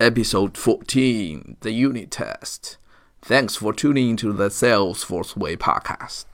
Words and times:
Episode 0.00 0.56
14 0.56 1.58
The 1.60 1.72
Unit 1.72 2.10
Test. 2.10 2.78
Thanks 3.20 3.56
for 3.56 3.74
tuning 3.74 4.08
into 4.08 4.32
the 4.32 4.48
Salesforce 4.48 5.36
Way 5.36 5.56
podcast. 5.56 6.24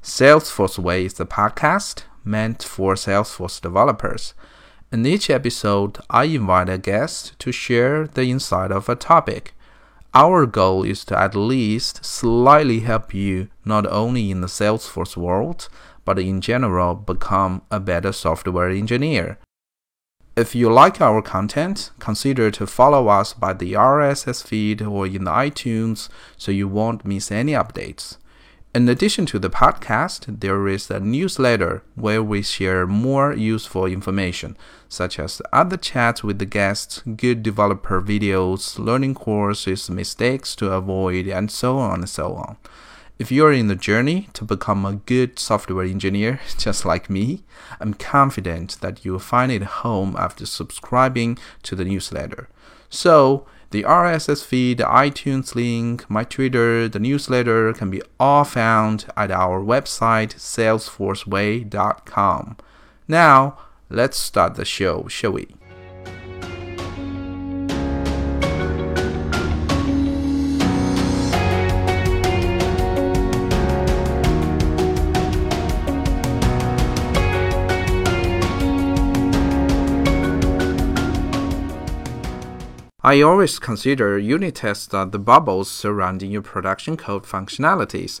Salesforce 0.00 0.78
Way 0.78 1.04
is 1.04 1.12
the 1.12 1.26
podcast 1.26 2.04
meant 2.24 2.62
for 2.62 2.94
Salesforce 2.94 3.60
developers. 3.60 4.32
In 4.92 5.04
each 5.04 5.30
episode, 5.30 5.98
I 6.08 6.24
invite 6.24 6.68
a 6.68 6.78
guest 6.78 7.36
to 7.40 7.50
share 7.50 8.06
the 8.06 8.30
insight 8.30 8.70
of 8.70 8.88
a 8.88 8.94
topic. 8.94 9.52
Our 10.14 10.46
goal 10.46 10.84
is 10.84 11.04
to 11.06 11.18
at 11.18 11.34
least 11.34 12.04
slightly 12.04 12.80
help 12.80 13.12
you 13.12 13.48
not 13.64 13.84
only 13.88 14.30
in 14.30 14.42
the 14.42 14.46
Salesforce 14.46 15.16
world, 15.16 15.68
but 16.04 16.20
in 16.20 16.40
general 16.40 16.94
become 16.94 17.62
a 17.68 17.80
better 17.80 18.12
software 18.12 18.70
engineer. 18.70 19.38
If 20.36 20.54
you 20.54 20.70
like 20.70 21.00
our 21.00 21.20
content, 21.20 21.90
consider 21.98 22.52
to 22.52 22.66
follow 22.66 23.08
us 23.08 23.32
by 23.32 23.54
the 23.54 23.72
RSS 23.72 24.46
feed 24.46 24.82
or 24.82 25.04
in 25.06 25.24
the 25.24 25.32
iTunes 25.32 26.08
so 26.36 26.52
you 26.52 26.68
won't 26.68 27.04
miss 27.04 27.32
any 27.32 27.52
updates. 27.52 28.18
In 28.76 28.90
addition 28.90 29.24
to 29.32 29.38
the 29.38 29.48
podcast, 29.48 30.40
there 30.40 30.68
is 30.68 30.90
a 30.90 31.00
newsletter 31.00 31.82
where 31.94 32.22
we 32.22 32.42
share 32.42 32.86
more 32.86 33.32
useful 33.32 33.86
information, 33.86 34.54
such 34.86 35.18
as 35.18 35.40
other 35.50 35.78
chats 35.78 36.22
with 36.22 36.38
the 36.38 36.44
guests, 36.44 37.02
good 37.16 37.42
developer 37.42 38.02
videos, 38.02 38.78
learning 38.78 39.14
courses, 39.14 39.88
mistakes 39.88 40.54
to 40.56 40.72
avoid, 40.72 41.26
and 41.26 41.50
so 41.50 41.78
on 41.78 42.00
and 42.00 42.08
so 42.10 42.34
on. 42.34 42.58
If 43.18 43.32
you're 43.32 43.50
in 43.50 43.68
the 43.68 43.76
journey 43.76 44.28
to 44.34 44.44
become 44.44 44.84
a 44.84 44.96
good 45.06 45.38
software 45.38 45.86
engineer, 45.86 46.40
just 46.58 46.84
like 46.84 47.08
me, 47.08 47.44
I'm 47.80 47.94
confident 47.94 48.76
that 48.82 49.06
you'll 49.06 49.20
find 49.20 49.50
it 49.50 49.80
home 49.80 50.14
after 50.18 50.44
subscribing 50.44 51.38
to 51.62 51.76
the 51.76 51.86
newsletter. 51.86 52.50
So, 52.90 53.46
the 53.70 53.82
RSS 53.82 54.44
feed, 54.44 54.78
the 54.78 54.84
iTunes 54.84 55.54
link, 55.54 56.08
my 56.08 56.24
Twitter, 56.24 56.88
the 56.88 56.98
newsletter 56.98 57.72
can 57.72 57.90
be 57.90 58.02
all 58.18 58.44
found 58.44 59.06
at 59.16 59.30
our 59.30 59.60
website 59.60 60.34
salesforceway.com. 60.36 62.56
Now, 63.08 63.58
let's 63.90 64.16
start 64.16 64.54
the 64.54 64.64
show, 64.64 65.06
shall 65.08 65.32
we? 65.32 65.48
I 83.06 83.20
always 83.20 83.60
consider 83.60 84.18
unit 84.18 84.56
tests 84.56 84.92
are 84.92 85.06
the 85.06 85.20
bubbles 85.20 85.70
surrounding 85.70 86.32
your 86.32 86.42
production 86.42 86.96
code 86.96 87.22
functionalities. 87.22 88.20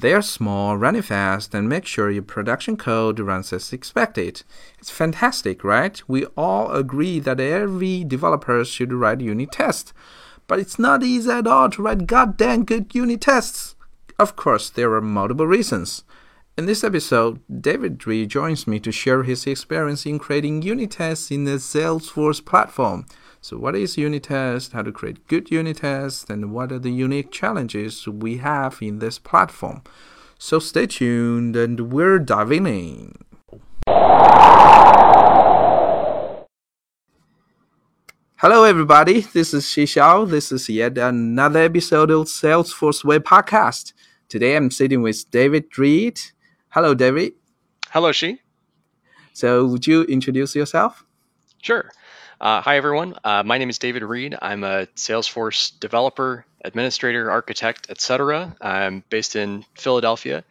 They're 0.00 0.22
small, 0.22 0.78
running 0.78 1.02
fast, 1.02 1.54
and 1.54 1.68
make 1.68 1.84
sure 1.84 2.10
your 2.10 2.22
production 2.22 2.78
code 2.78 3.20
runs 3.20 3.52
as 3.52 3.74
expected. 3.74 4.42
It's 4.78 4.88
fantastic, 4.88 5.62
right? 5.62 6.02
We 6.08 6.24
all 6.34 6.72
agree 6.72 7.18
that 7.18 7.40
every 7.40 8.04
developer 8.04 8.64
should 8.64 8.94
write 8.94 9.20
unit 9.20 9.52
tests. 9.52 9.92
But 10.46 10.60
it's 10.60 10.78
not 10.78 11.02
easy 11.02 11.30
at 11.30 11.46
all 11.46 11.68
to 11.68 11.82
write 11.82 12.06
goddamn 12.06 12.64
good 12.64 12.94
unit 12.94 13.20
tests. 13.20 13.76
Of 14.18 14.34
course, 14.34 14.70
there 14.70 14.94
are 14.94 15.02
multiple 15.02 15.46
reasons. 15.46 16.04
In 16.56 16.64
this 16.64 16.82
episode, 16.82 17.40
David 17.60 18.06
Reed 18.06 18.30
joins 18.30 18.66
me 18.66 18.80
to 18.80 18.92
share 18.92 19.24
his 19.24 19.46
experience 19.46 20.06
in 20.06 20.18
creating 20.18 20.62
unit 20.62 20.92
tests 20.92 21.30
in 21.30 21.44
the 21.44 21.58
Salesforce 21.58 22.42
platform. 22.42 23.04
So, 23.44 23.58
what 23.58 23.74
is 23.74 23.98
unit 23.98 24.22
test? 24.22 24.70
How 24.70 24.82
to 24.82 24.92
create 24.92 25.26
good 25.26 25.50
unit 25.50 25.78
tests? 25.78 26.30
And 26.30 26.52
what 26.52 26.70
are 26.70 26.78
the 26.78 26.92
unique 26.92 27.32
challenges 27.32 28.06
we 28.06 28.36
have 28.36 28.78
in 28.80 29.00
this 29.00 29.18
platform? 29.18 29.82
So, 30.38 30.60
stay 30.60 30.86
tuned 30.86 31.56
and 31.56 31.92
we're 31.92 32.20
diving 32.20 32.68
in. 32.68 33.16
Hello, 38.36 38.62
everybody. 38.62 39.22
This 39.22 39.52
is 39.52 39.64
Xiao. 39.64 40.30
This 40.30 40.52
is 40.52 40.68
yet 40.68 40.96
another 40.96 41.64
episode 41.64 42.12
of 42.12 42.26
Salesforce 42.26 43.02
Way 43.02 43.18
Podcast. 43.18 43.92
Today, 44.28 44.54
I'm 44.54 44.70
sitting 44.70 45.02
with 45.02 45.28
David 45.32 45.76
Reed. 45.76 46.20
Hello, 46.68 46.94
David. 46.94 47.32
Hello, 47.90 48.12
Shi. 48.12 48.40
So, 49.32 49.66
would 49.66 49.88
you 49.88 50.04
introduce 50.04 50.54
yourself? 50.54 51.04
Sure. 51.60 51.90
Uh, 52.42 52.60
hi, 52.60 52.76
everyone. 52.76 53.14
Uh, 53.22 53.44
my 53.44 53.56
name 53.56 53.70
is 53.70 53.78
David 53.78 54.02
Reed. 54.02 54.36
I'm 54.42 54.64
a 54.64 54.86
Salesforce 54.96 55.78
developer, 55.78 56.44
administrator, 56.64 57.30
architect, 57.30 57.86
etc. 57.88 58.56
I'm 58.60 59.04
based 59.10 59.36
in 59.36 59.64
Philadelphia. 59.76 60.42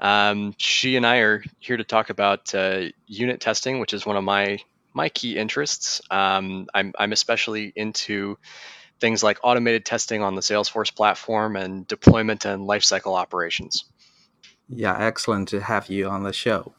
Um, 0.00 0.56
Xi 0.58 0.96
and 0.96 1.06
I 1.06 1.18
are 1.18 1.44
here 1.60 1.76
to 1.76 1.84
talk 1.84 2.10
about 2.10 2.52
uh, 2.52 2.86
unit 3.06 3.40
testing, 3.40 3.78
which 3.78 3.94
is 3.94 4.04
one 4.04 4.16
of 4.16 4.24
my 4.24 4.58
my 4.92 5.08
key 5.08 5.36
interests. 5.36 6.00
Um, 6.10 6.66
I'm, 6.74 6.92
I'm 6.98 7.12
especially 7.12 7.72
into 7.76 8.38
things 8.98 9.22
like 9.22 9.38
automated 9.44 9.84
testing 9.84 10.24
on 10.24 10.34
the 10.34 10.40
Salesforce 10.40 10.92
platform 10.92 11.54
and 11.54 11.86
deployment 11.86 12.44
and 12.44 12.62
lifecycle 12.62 13.16
operations. 13.16 13.84
Yeah, 14.68 14.96
excellent 14.98 15.46
to 15.50 15.60
have 15.60 15.88
you 15.90 16.08
on 16.08 16.24
the 16.24 16.32
show. 16.32 16.74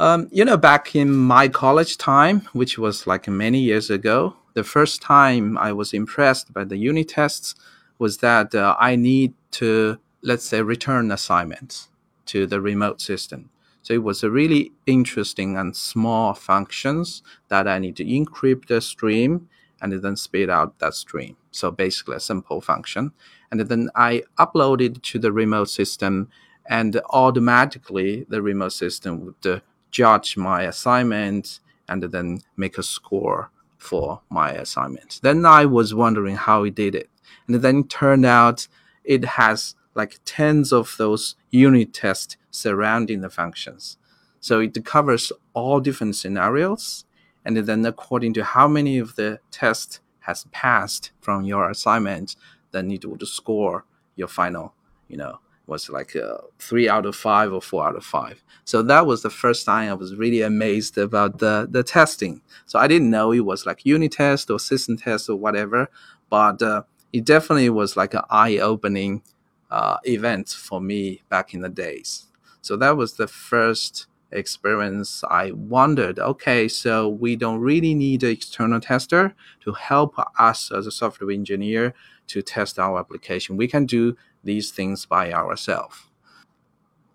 Um, 0.00 0.28
you 0.30 0.44
know, 0.44 0.56
back 0.56 0.94
in 0.94 1.12
my 1.12 1.48
college 1.48 1.98
time, 1.98 2.42
which 2.52 2.78
was 2.78 3.06
like 3.06 3.26
many 3.26 3.58
years 3.58 3.90
ago, 3.90 4.36
the 4.54 4.62
first 4.62 5.02
time 5.02 5.58
I 5.58 5.72
was 5.72 5.92
impressed 5.92 6.52
by 6.52 6.64
the 6.64 6.76
unit 6.76 7.08
tests 7.08 7.56
was 7.98 8.18
that 8.18 8.54
uh, 8.54 8.76
I 8.78 8.94
need 8.94 9.34
to, 9.52 9.98
let's 10.22 10.44
say, 10.44 10.62
return 10.62 11.10
assignments 11.10 11.88
to 12.26 12.46
the 12.46 12.60
remote 12.60 13.00
system. 13.00 13.50
So 13.82 13.92
it 13.94 14.04
was 14.04 14.22
a 14.22 14.30
really 14.30 14.70
interesting 14.86 15.56
and 15.56 15.74
small 15.74 16.32
functions 16.32 17.22
that 17.48 17.66
I 17.66 17.80
need 17.80 17.96
to 17.96 18.04
encrypt 18.04 18.68
the 18.68 18.80
stream 18.80 19.48
and 19.80 19.92
then 19.92 20.14
spit 20.14 20.48
out 20.48 20.78
that 20.78 20.94
stream. 20.94 21.36
So 21.50 21.72
basically 21.72 22.16
a 22.16 22.20
simple 22.20 22.60
function. 22.60 23.12
And 23.50 23.60
then 23.62 23.90
I 23.96 24.22
upload 24.38 24.80
it 24.80 25.02
to 25.02 25.18
the 25.18 25.32
remote 25.32 25.70
system 25.70 26.28
and 26.66 27.00
automatically 27.10 28.26
the 28.28 28.42
remote 28.42 28.74
system 28.74 29.24
would 29.24 29.46
uh, 29.46 29.60
judge 29.90 30.36
my 30.36 30.62
assignment 30.62 31.60
and 31.88 32.02
then 32.02 32.42
make 32.56 32.78
a 32.78 32.82
score 32.82 33.50
for 33.78 34.20
my 34.28 34.52
assignment. 34.52 35.20
Then 35.22 35.46
I 35.46 35.64
was 35.64 35.94
wondering 35.94 36.36
how 36.36 36.64
he 36.64 36.70
did 36.70 36.94
it. 36.94 37.08
And 37.46 37.56
then 37.56 37.80
it 37.80 37.90
turned 37.90 38.26
out 38.26 38.68
it 39.04 39.24
has 39.24 39.74
like 39.94 40.20
tens 40.24 40.72
of 40.72 40.94
those 40.98 41.36
unit 41.50 41.92
tests 41.92 42.36
surrounding 42.50 43.20
the 43.20 43.30
functions. 43.30 43.96
So 44.40 44.60
it 44.60 44.84
covers 44.84 45.32
all 45.54 45.80
different 45.80 46.16
scenarios. 46.16 47.04
And 47.44 47.56
then 47.56 47.84
according 47.86 48.34
to 48.34 48.44
how 48.44 48.68
many 48.68 48.98
of 48.98 49.16
the 49.16 49.40
tests 49.50 50.00
has 50.20 50.44
passed 50.52 51.12
from 51.20 51.44
your 51.44 51.70
assignment, 51.70 52.36
then 52.72 52.90
it 52.90 53.04
would 53.04 53.26
score 53.26 53.84
your 54.16 54.28
final, 54.28 54.74
you 55.08 55.16
know, 55.16 55.40
was 55.68 55.88
like 55.90 56.14
a 56.14 56.40
three 56.58 56.88
out 56.88 57.06
of 57.06 57.14
five 57.14 57.52
or 57.52 57.60
four 57.60 57.86
out 57.86 57.94
of 57.94 58.04
five. 58.04 58.42
So 58.64 58.82
that 58.82 59.06
was 59.06 59.22
the 59.22 59.30
first 59.30 59.66
time 59.66 59.90
I 59.90 59.94
was 59.94 60.16
really 60.16 60.42
amazed 60.42 60.98
about 60.98 61.38
the, 61.38 61.68
the 61.70 61.82
testing. 61.82 62.42
So 62.66 62.78
I 62.78 62.88
didn't 62.88 63.10
know 63.10 63.32
it 63.32 63.40
was 63.40 63.66
like 63.66 63.84
unit 63.84 64.12
test 64.12 64.50
or 64.50 64.58
system 64.58 64.96
test 64.96 65.28
or 65.28 65.36
whatever, 65.36 65.88
but 66.30 66.60
uh, 66.62 66.82
it 67.12 67.24
definitely 67.24 67.70
was 67.70 67.96
like 67.96 68.14
an 68.14 68.22
eye 68.30 68.58
opening 68.58 69.22
uh, 69.70 69.98
event 70.04 70.48
for 70.48 70.80
me 70.80 71.22
back 71.28 71.54
in 71.54 71.60
the 71.60 71.68
days. 71.68 72.26
So 72.62 72.76
that 72.76 72.96
was 72.96 73.14
the 73.14 73.28
first 73.28 74.06
experience. 74.30 75.24
I 75.30 75.52
wondered, 75.52 76.18
okay, 76.18 76.68
so 76.68 77.08
we 77.08 77.36
don't 77.36 77.60
really 77.60 77.94
need 77.94 78.22
an 78.22 78.30
external 78.30 78.80
tester 78.80 79.34
to 79.60 79.72
help 79.72 80.14
us 80.38 80.70
as 80.72 80.86
a 80.86 80.90
software 80.90 81.30
engineer 81.30 81.94
to 82.28 82.42
test 82.42 82.78
our 82.78 82.98
application. 82.98 83.56
We 83.56 83.68
can 83.68 83.86
do 83.86 84.16
these 84.44 84.70
things 84.70 85.06
by 85.06 85.32
ourselves. 85.32 86.04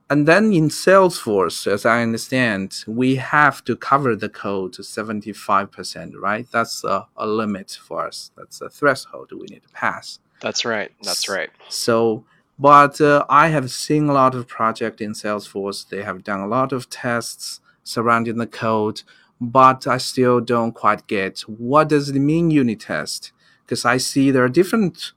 And 0.10 0.28
then 0.28 0.54
in 0.54 0.70
Salesforce, 0.70 1.66
as 1.66 1.86
I 1.86 2.04
understand, 2.04 2.84
we 2.86 3.16
have 3.16 3.64
to 3.64 3.76
cover 3.76 4.16
the 4.16 4.30
code 4.30 4.74
to 4.74 4.82
75%, 4.82 6.14
right? 6.20 6.46
That's 6.52 6.84
a, 6.84 7.08
a 7.18 7.26
limit 7.26 7.72
for 7.82 8.06
us. 8.06 8.32
That's 8.38 8.62
a 8.62 8.70
threshold 8.70 9.32
we 9.32 9.48
need 9.50 9.64
to 9.64 9.70
pass. 9.70 10.20
That's 10.42 10.66
right. 10.66 10.92
That's 11.02 11.28
right. 11.30 11.50
So, 11.70 12.26
but 12.60 13.02
uh, 13.02 13.26
I 13.30 13.48
have 13.48 13.72
seen 13.72 14.08
a 14.08 14.14
lot 14.14 14.36
of 14.36 14.48
projects 14.48 15.02
in 15.02 15.14
Salesforce. 15.14 15.88
They 15.88 16.04
have 16.04 16.24
done 16.24 16.42
a 16.42 16.48
lot 16.48 16.74
of 16.74 16.90
tests 16.90 17.62
surrounding 17.84 18.38
the 18.38 18.46
code, 18.46 19.02
but 19.42 19.88
I 19.88 19.98
still 19.98 20.42
don't 20.42 20.74
quite 20.74 21.08
get 21.08 21.40
what 21.42 21.90
does 21.90 22.10
it 22.10 22.20
mean 22.20 22.52
unit 22.52 22.82
test? 22.82 23.32
because 23.66 23.86
I 23.86 23.98
see 23.98 24.32
there 24.32 24.44
are 24.44 24.50
different 24.50 25.14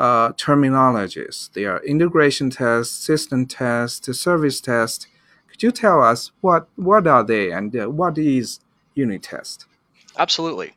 uh, 0.00 0.32
terminologies. 0.32 1.52
There 1.52 1.72
are 1.74 1.84
integration 1.84 2.48
tests, 2.48 2.94
system 2.94 3.44
tests, 3.44 4.18
service 4.18 4.60
tests. 4.60 5.06
Could 5.48 5.62
you 5.62 5.70
tell 5.70 6.02
us 6.02 6.32
what 6.40 6.68
what 6.76 7.06
are 7.06 7.22
they 7.22 7.52
and 7.52 7.76
uh, 7.76 7.90
what 7.90 8.16
is 8.16 8.60
unit 8.94 9.22
test? 9.22 9.66
Absolutely. 10.18 10.72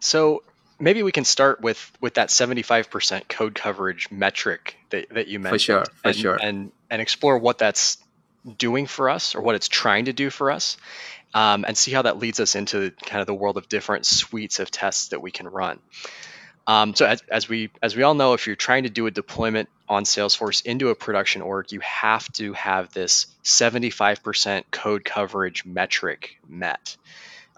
So 0.00 0.42
maybe 0.80 1.02
we 1.02 1.12
can 1.12 1.24
start 1.24 1.60
with 1.60 1.92
with 2.00 2.14
that 2.14 2.30
75% 2.30 3.28
code 3.28 3.54
coverage 3.54 4.10
metric 4.10 4.76
that, 4.88 5.10
that 5.10 5.28
you 5.28 5.38
mentioned. 5.38 5.50
For 5.52 5.58
sure, 5.58 5.84
for 5.84 6.08
and, 6.08 6.16
sure. 6.16 6.38
And 6.42 6.72
and 6.90 7.02
explore 7.02 7.36
what 7.36 7.58
that's 7.58 7.98
doing 8.56 8.86
for 8.86 9.10
us 9.10 9.34
or 9.34 9.42
what 9.42 9.54
it's 9.54 9.68
trying 9.68 10.06
to 10.06 10.14
do 10.14 10.30
for 10.30 10.50
us. 10.50 10.78
Um, 11.34 11.64
and 11.66 11.76
see 11.78 11.92
how 11.92 12.02
that 12.02 12.18
leads 12.18 12.40
us 12.40 12.56
into 12.56 12.90
kind 13.06 13.20
of 13.20 13.26
the 13.26 13.34
world 13.34 13.56
of 13.56 13.66
different 13.66 14.04
suites 14.04 14.60
of 14.60 14.70
tests 14.70 15.08
that 15.08 15.22
we 15.22 15.30
can 15.30 15.48
run. 15.48 15.78
Um, 16.66 16.94
so 16.94 17.06
as, 17.06 17.22
as, 17.30 17.48
we 17.48 17.70
as 17.82 17.96
we 17.96 18.02
all 18.02 18.14
know, 18.14 18.34
if 18.34 18.46
you're 18.46 18.56
trying 18.56 18.84
to 18.84 18.90
do 18.90 19.06
a 19.06 19.10
deployment 19.10 19.68
on 19.88 20.04
Salesforce 20.04 20.64
into 20.64 20.88
a 20.90 20.94
production 20.94 21.42
org, 21.42 21.72
you 21.72 21.80
have 21.80 22.30
to 22.34 22.52
have 22.52 22.92
this 22.92 23.26
75% 23.44 24.64
code 24.70 25.04
coverage 25.04 25.64
metric 25.64 26.38
met. 26.48 26.96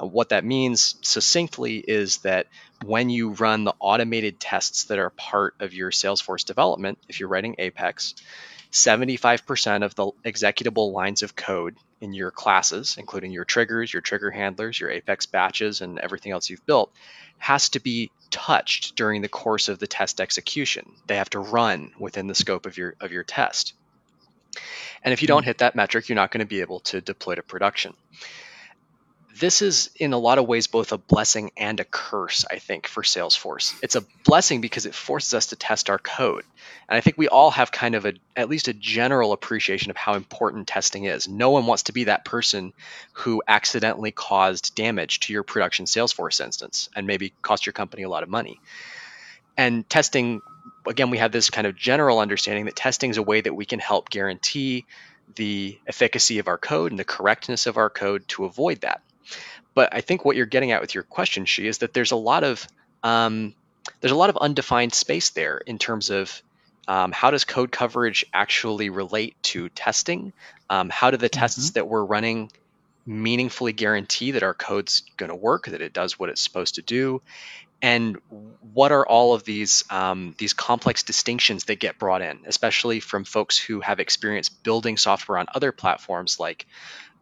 Uh, 0.01 0.07
what 0.07 0.31
that 0.31 0.45
means 0.45 0.97
succinctly 1.03 1.77
is 1.79 2.19
that 2.19 2.47
when 2.85 3.11
you 3.11 3.31
run 3.31 3.65
the 3.65 3.75
automated 3.79 4.41
tests 4.41 4.85
that 4.85 4.99
are 4.99 5.11
part 5.11 5.55
of 5.61 5.75
your 5.75 5.91
Salesforce 5.91 6.45
development, 6.45 6.99
if 7.09 7.21
you're 7.21 7.29
writing 7.29 7.57
Apex, 7.59 8.15
75% 8.75 9.85
of 9.85 9.95
the 9.95 10.11
executable 10.25 10.93
lines 10.93 11.23
of 11.23 11.37
code 11.37 11.77
in 12.01 12.13
your 12.13 12.33
classes, 12.33 12.97
including 12.99 13.31
your 13.31 13.45
triggers, 13.45 13.93
your 13.93 14.03
trigger 14.03 14.33
handlers, 14.33 14.79
your 14.79 14.91
Apex 14.91 15.27
batches, 15.27 15.81
and 15.81 16.01
everything 16.01 16.33
else 16.33 16.51
you've 16.51 16.67
built, 16.67 16.93
has 17.39 17.69
to 17.71 17.81
be 17.81 18.11
touched 18.33 18.97
during 18.97 19.23
the 19.23 19.29
course 19.29 19.69
of 19.69 19.79
the 19.79 19.87
test 19.87 20.21
execution. 20.21 20.91
They 21.07 21.17
have 21.17 21.31
to 21.31 21.39
run 21.39 21.93
within 22.01 22.27
the 22.27 22.35
scope 22.35 22.67
of 22.67 22.77
your 22.77 22.97
of 23.01 23.13
your 23.13 23.23
test. 23.23 23.75
And 25.05 25.13
if 25.13 25.23
you 25.23 25.29
don't 25.29 25.45
hmm. 25.45 25.49
hit 25.49 25.59
that 25.59 25.77
metric, 25.77 26.09
you're 26.09 26.17
not 26.17 26.33
going 26.33 26.41
to 26.41 26.47
be 26.47 26.61
able 26.61 26.81
to 26.81 27.01
deploy 27.01 27.37
to 27.37 27.43
production 27.45 27.95
this 29.39 29.63
is 29.63 29.91
in 29.97 30.13
a 30.13 30.19
lot 30.19 30.39
of 30.39 30.47
ways 30.47 30.67
both 30.67 30.93
a 30.93 30.99
blessing 30.99 31.51
and 31.57 31.81
a 31.81 31.85
curse, 31.85 32.45
I 32.49 32.59
think, 32.59 32.87
for 32.87 33.03
Salesforce. 33.03 33.75
It's 33.83 33.97
a 33.97 34.05
blessing 34.25 34.61
because 34.61 34.87
it 34.87 34.95
forces 34.95 35.35
us 35.35 35.47
to 35.47 35.57
test 35.57 35.91
our 35.91 35.99
code. 35.99 36.45
And 36.89 36.97
I 36.97 37.01
think 37.01 37.19
we 37.19 37.29
all 37.29 37.51
have 37.51 37.73
kind 37.73 37.95
of 37.95 38.07
a 38.07 38.15
at 38.37 38.49
least 38.49 38.69
a 38.69 38.73
general 38.73 39.33
appreciation 39.33 39.91
of 39.91 39.97
how 39.97 40.15
important 40.15 40.69
testing 40.69 41.05
is. 41.05 41.29
No 41.29 41.51
one 41.51 41.67
wants 41.67 41.85
to 41.85 41.93
be 41.93 42.05
that 42.05 42.25
person 42.25 42.73
who 43.13 43.43
accidentally 43.49 44.13
caused 44.13 44.75
damage 44.75 45.21
to 45.21 45.33
your 45.33 45.43
production 45.43 45.87
Salesforce 45.87 46.45
instance 46.45 46.89
and 46.95 47.07
maybe 47.07 47.33
cost 47.43 47.67
your 47.67 47.73
company 47.73 48.05
a 48.05 48.09
lot 48.09 48.23
of 48.23 48.29
money. 48.29 48.61
And 49.57 49.89
testing 49.89 50.43
again, 50.87 51.11
we 51.11 51.19
have 51.19 51.33
this 51.33 51.51
kind 51.51 51.67
of 51.67 51.77
general 51.77 52.19
understanding 52.19 52.67
that 52.67 52.77
testing 52.77 53.11
is 53.11 53.17
a 53.17 53.23
way 53.23 53.41
that 53.41 53.55
we 53.55 53.65
can 53.65 53.79
help 53.79 54.11
guarantee 54.11 54.85
the 55.37 55.79
efficacy 55.87 56.39
of 56.39 56.49
our 56.49 56.59
code 56.59 56.93
and 56.93 56.99
the 56.99 57.05
correctness 57.05 57.67
of 57.67 57.77
our 57.77 57.91
code 57.91 58.29
to 58.29 58.45
avoid 58.45 58.83
that. 58.83 59.01
But 59.75 59.95
I 59.95 60.01
think 60.01 60.25
what 60.25 60.37
you're 60.37 60.47
getting 60.47 60.73
at 60.73 60.81
with 60.81 60.95
your 60.95 61.03
question, 61.03 61.45
Shi, 61.45 61.67
is 61.67 61.79
that 61.79 61.93
there's 61.93 62.13
a 62.13 62.17
lot 62.17 62.45
of 62.45 62.67
um, 63.03 63.55
there's 64.01 64.13
a 64.13 64.17
lot 64.17 64.31
of 64.31 64.37
undefined 64.37 64.95
space 64.95 65.31
there 65.31 65.59
in 65.59 65.79
terms 65.79 66.11
of 66.11 66.43
um, 66.87 67.13
how 67.13 67.31
does 67.31 67.45
code 67.45 67.73
coverage 67.73 68.25
actually 68.33 68.91
relate 68.91 69.35
to 69.43 69.69
testing? 69.71 70.33
Um, 70.71 70.91
how 70.91 71.11
do 71.11 71.17
the 71.17 71.29
mm-hmm. 71.29 71.41
tests 71.41 71.71
that 71.73 71.89
we're 71.89 72.05
running 72.05 72.51
meaningfully 73.07 73.73
guarantee 73.73 74.33
that 74.33 74.43
our 74.43 74.55
code's 74.55 75.03
going 75.17 75.29
to 75.29 75.37
work, 75.37 75.67
that 75.67 75.83
it 75.83 75.93
does 75.93 76.19
what 76.19 76.29
it's 76.29 76.41
supposed 76.41 76.77
to 76.77 76.83
do? 76.83 77.21
And 77.83 78.17
what 78.73 78.93
are 78.93 79.07
all 79.07 79.35
of 79.35 79.45
these 79.45 79.85
um, 79.91 80.35
these 80.39 80.55
complex 80.55 81.03
distinctions 81.03 81.65
that 81.65 81.79
get 81.81 81.99
brought 81.99 82.23
in, 82.23 82.41
especially 82.47 83.01
from 83.01 83.25
folks 83.25 83.59
who 83.59 83.81
have 83.81 84.01
experience 84.01 84.49
building 84.49 84.97
software 84.97 85.37
on 85.37 85.47
other 85.55 85.71
platforms 85.71 86.41
like 86.41 86.67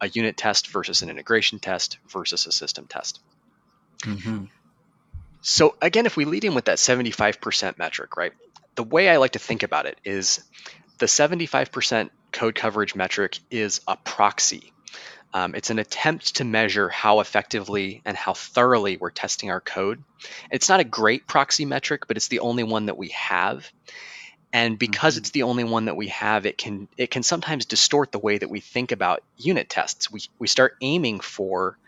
a 0.03 0.09
unit 0.09 0.37
test 0.37 0.69
versus 0.69 1.01
an 1.01 1.09
integration 1.09 1.61
test 1.61 1.99
versus 2.09 2.47
a 2.47 2.53
system 2.53 2.87
test. 2.87 3.21
Mm-hmm. 4.01 4.47
So 5.41 5.77
again, 5.81 6.07
if 6.07 6.17
we 6.17 6.25
lead 6.25 6.45
in 6.45 6.55
with 6.55 6.67
that 6.67 6.79
75% 6.79 7.79
metric, 7.79 8.17
right? 8.17 8.33
The 8.75 8.83
way 8.83 9.09
I 9.09 9.19
like 9.19 9.33
to 9.33 9.39
think 9.39 9.63
about 9.63 9.87
it 9.87 9.99
is 10.05 10.43
the 10.99 11.07
75% 11.07 12.11
code 12.33 12.55
coverage 12.57 12.97
metric 12.97 13.39
is 13.51 13.81
a 13.87 13.97
proxy. 13.97 14.73
Um, 15.35 15.55
it's 15.55 15.71
an 15.71 15.79
attempt 15.79 16.37
to 16.37 16.45
measure 16.45 16.89
how 16.89 17.21
effectively 17.21 18.03
and 18.05 18.17
how 18.17 18.35
thoroughly 18.35 18.97
we're 18.97 19.11
testing 19.11 19.51
our 19.51 19.61
code. 19.61 20.03
It's 20.51 20.69
not 20.69 20.81
a 20.81 20.85
great 20.85 21.27
proxy 21.27 21.65
metric, 21.65 22.07
but 22.09 22.17
it's 22.17 22.29
the 22.29 22.41
only 22.41 22.65
one 22.65 22.87
that 22.87 22.99
we 22.99 23.09
have 23.09 23.71
and 24.53 24.79
because 24.79 25.15
mm-hmm. 25.15 25.23
it's 25.23 25.31
the 25.31 25.45
only 25.45 25.65
one 25.65 25.87
that 25.87 25.97
we 25.97 26.09
have 26.09 26.47
it 26.47 26.59
can 26.59 26.89
it 26.97 27.11
can 27.11 27.23
sometimes 27.23 27.65
distort 27.65 28.13
the 28.13 28.19
way 28.19 28.39
that 28.39 28.51
we 28.51 28.61
think 28.61 28.93
about 28.93 29.23
unit 29.37 29.69
tests 29.69 30.11
we, 30.11 30.21
we 30.39 30.47
start 30.47 30.77
aiming 30.81 31.21
for 31.21 31.79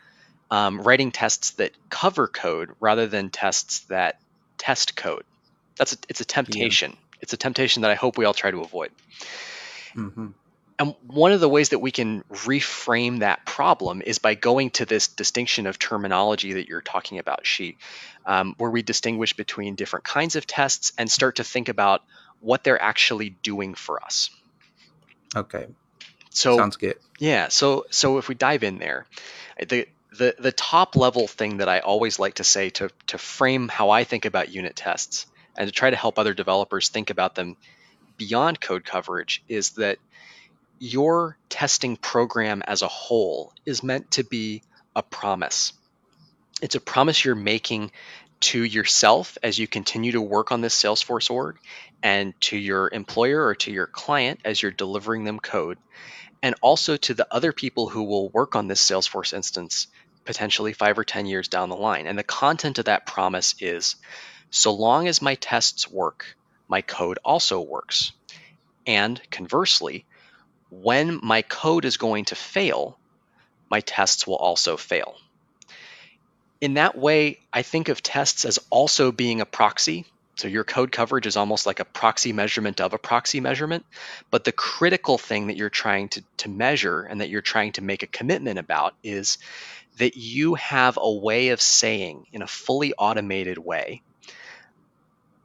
um, 0.51 0.81
writing 0.81 1.11
tests 1.11 1.53
that 1.53 1.73
cover 1.91 2.29
code 2.29 2.71
rather 2.81 3.07
than 3.07 3.31
tests 3.31 3.81
that 3.81 4.19
test 4.59 4.97
code 4.97 5.25
that's 5.77 5.95
a, 5.95 5.97
it's 6.09 6.21
a 6.21 6.25
temptation 6.25 6.93
yeah. 6.93 7.19
it's 7.21 7.33
a 7.33 7.37
temptation 7.37 7.83
that 7.83 7.91
i 7.91 7.95
hope 7.95 8.17
we 8.17 8.25
all 8.25 8.35
try 8.35 8.51
to 8.51 8.61
avoid 8.61 8.91
mm-hmm. 9.95 10.29
and 10.79 10.95
one 11.07 11.33
of 11.33 11.41
the 11.41 11.49
ways 11.49 11.71
that 11.71 11.81
we 11.81 11.91
can 11.91 12.23
reframe 12.31 13.21
that 13.21 13.45
problem 13.45 14.01
is 14.03 14.19
by 14.19 14.35
going 14.35 14.71
to 14.71 14.87
this 14.87 15.09
distinction 15.09 15.67
of 15.67 15.79
terminology 15.79 16.55
that 16.55 16.69
you're 16.69 16.81
talking 16.81 17.19
about 17.19 17.47
Shi 17.47 17.77
um, 18.27 18.55
where 18.59 18.71
we 18.71 18.83
distinguish 18.83 19.35
between 19.35 19.75
different 19.75 20.05
kinds 20.05 20.37
of 20.37 20.47
tests 20.47 20.93
and 20.97 21.11
start 21.11 21.37
to 21.37 21.45
think 21.45 21.69
about 21.69 22.03
what 22.45 22.63
they're 22.63 22.81
actually 22.81 23.31
doing 23.31 23.75
for 23.75 24.03
us. 24.03 24.31
Okay. 25.35 25.67
So 26.31 26.57
sounds 26.57 26.77
good. 26.77 26.97
Yeah. 27.19 27.49
So 27.49 27.87
so 27.91 28.19
if 28.19 28.29
we 28.29 28.35
dive 28.35 28.63
in 28.63 28.79
there, 28.79 29.07
the 29.59 29.87
the 30.17 30.35
the 30.39 30.53
top 30.53 30.95
level 30.97 31.27
thing 31.27 31.59
that 31.59 31.69
I 31.69 31.81
always 31.81 32.19
like 32.19 32.35
to 32.35 32.45
say 32.45 32.71
to 32.71 32.91
to 33.09 33.19
frame 33.19 33.69
how 33.69 33.91
I 33.91 34.05
think 34.05 34.25
about 34.25 34.51
unit 34.51 34.77
tests 34.77 35.27
and 35.57 35.69
to 35.69 35.73
try 35.73 35.91
to 35.91 35.97
help 35.97 36.19
other 36.19 36.35
developers 36.35 36.89
think 36.89 37.11
about 37.11 37.35
them 37.35 37.57
beyond 38.17 38.61
code 38.61 38.85
coverage 38.85 39.43
is 39.49 39.71
that 39.71 39.99
your 40.79 41.37
testing 41.49 41.97
program 41.97 42.63
as 42.67 42.83
a 42.83 42.89
whole 42.89 43.53
is 43.65 43.83
meant 43.83 44.11
to 44.13 44.25
be 44.25 44.63
a 44.95 45.03
promise. 45.03 45.73
It's 46.61 46.75
a 46.75 46.81
promise 46.81 47.25
you're 47.25 47.35
making 47.35 47.91
to 48.45 48.63
yourself 48.63 49.39
as 49.43 49.59
you 49.59 49.67
continue 49.67 50.13
to 50.13 50.21
work 50.21 50.53
on 50.53 50.61
this 50.61 50.75
Salesforce 50.77 51.31
org 51.31 51.57
and 52.03 52.39
to 52.43 52.59
your 52.59 52.91
employer 52.93 53.43
or 53.47 53.55
to 53.55 53.73
your 53.73 53.87
client 53.87 54.41
as 54.45 54.61
you're 54.61 54.71
delivering 54.71 55.25
them 55.25 55.41
code, 55.41 55.79
and 56.43 56.55
also 56.61 56.99
to 56.99 57.15
the 57.15 57.27
other 57.31 57.55
people 57.55 57.89
who 57.89 58.03
will 58.03 58.29
work 58.29 58.55
on 58.55 58.69
this 58.69 58.87
Salesforce 58.87 59.33
instance 59.33 59.87
potentially 60.27 60.75
five 60.75 60.99
or 60.99 61.05
10 61.05 61.25
years 61.25 61.49
down 61.49 61.71
the 61.71 61.77
line. 61.77 62.07
And 62.07 62.19
the 62.19 62.23
content 62.23 62.79
of 62.79 62.85
that 62.85 63.07
promise 63.07 63.55
is 63.61 63.97
so 64.51 64.75
long 64.75 65.09
as 65.09 65.23
my 65.23 65.37
tests 65.37 65.91
work, 65.91 66.37
my 66.69 66.83
code 66.83 67.19
also 67.25 67.63
works. 67.63 68.13
And 68.87 69.19
conversely, 69.31 70.05
when 70.69 71.19
my 71.23 71.41
code 71.41 71.87
is 71.87 71.97
going 71.97 72.27
to 72.27 72.35
fail, 72.35 72.99
my 73.71 73.81
tests 73.81 74.27
will 74.27 74.37
also 74.37 74.77
fail 74.77 75.17
in 76.61 76.75
that 76.75 76.97
way, 76.97 77.41
I 77.53 77.63
think 77.63 77.89
of 77.89 78.03
tests 78.03 78.45
as 78.45 78.59
also 78.71 79.13
being 79.13 79.41
a 79.41 79.47
proxy. 79.47 80.07
So 80.37 80.49
your 80.49 80.65
code 80.65 80.91
coverage 80.91 81.27
is 81.27 81.37
almost 81.37 81.67
like 81.67 81.81
a 81.81 81.85
proxy 81.85 82.33
measurement 82.33 82.81
of 82.81 82.93
a 82.93 82.99
proxy 82.99 83.41
measurement. 83.41 83.85
But 84.31 84.45
the 84.45 84.53
critical 84.53 85.19
thing 85.19 85.49
that 85.49 85.57
you're 85.57 85.71
trying 85.71 86.09
to, 86.11 86.25
to 86.39 86.49
measure 86.49 87.03
and 87.03 87.21
that 87.21 87.29
you're 87.29 87.41
trying 87.41 87.73
to 87.73 87.83
make 87.83 88.03
a 88.03 88.09
commitment 88.09 88.59
about 88.59 88.95
is 89.03 89.39
that 89.99 90.17
you 90.17 90.55
have 90.55 90.99
a 91.01 91.13
way 91.13 91.51
of 91.51 91.61
saying 91.61 92.27
in 92.33 92.43
a 92.43 92.47
fully 92.47 92.95
automated 92.95 93.59
way, 93.59 94.03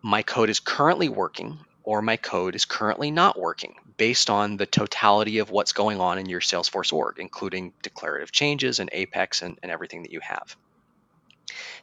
my 0.01 0.23
code 0.23 0.49
is 0.49 0.59
currently 0.59 1.09
working 1.09 1.59
or 1.83 2.01
my 2.01 2.17
code 2.17 2.55
is 2.55 2.65
currently 2.65 3.11
not 3.11 3.37
working 3.37 3.75
based 3.97 4.29
on 4.29 4.57
the 4.57 4.65
totality 4.65 5.39
of 5.39 5.51
what's 5.51 5.73
going 5.73 5.99
on 5.99 6.17
in 6.17 6.27
your 6.27 6.39
Salesforce 6.39 6.93
org, 6.93 7.17
including 7.19 7.73
declarative 7.81 8.31
changes 8.31 8.79
and 8.79 8.89
Apex 8.93 9.41
and, 9.41 9.59
and 9.61 9.71
everything 9.71 10.03
that 10.03 10.11
you 10.11 10.21
have. 10.21 10.55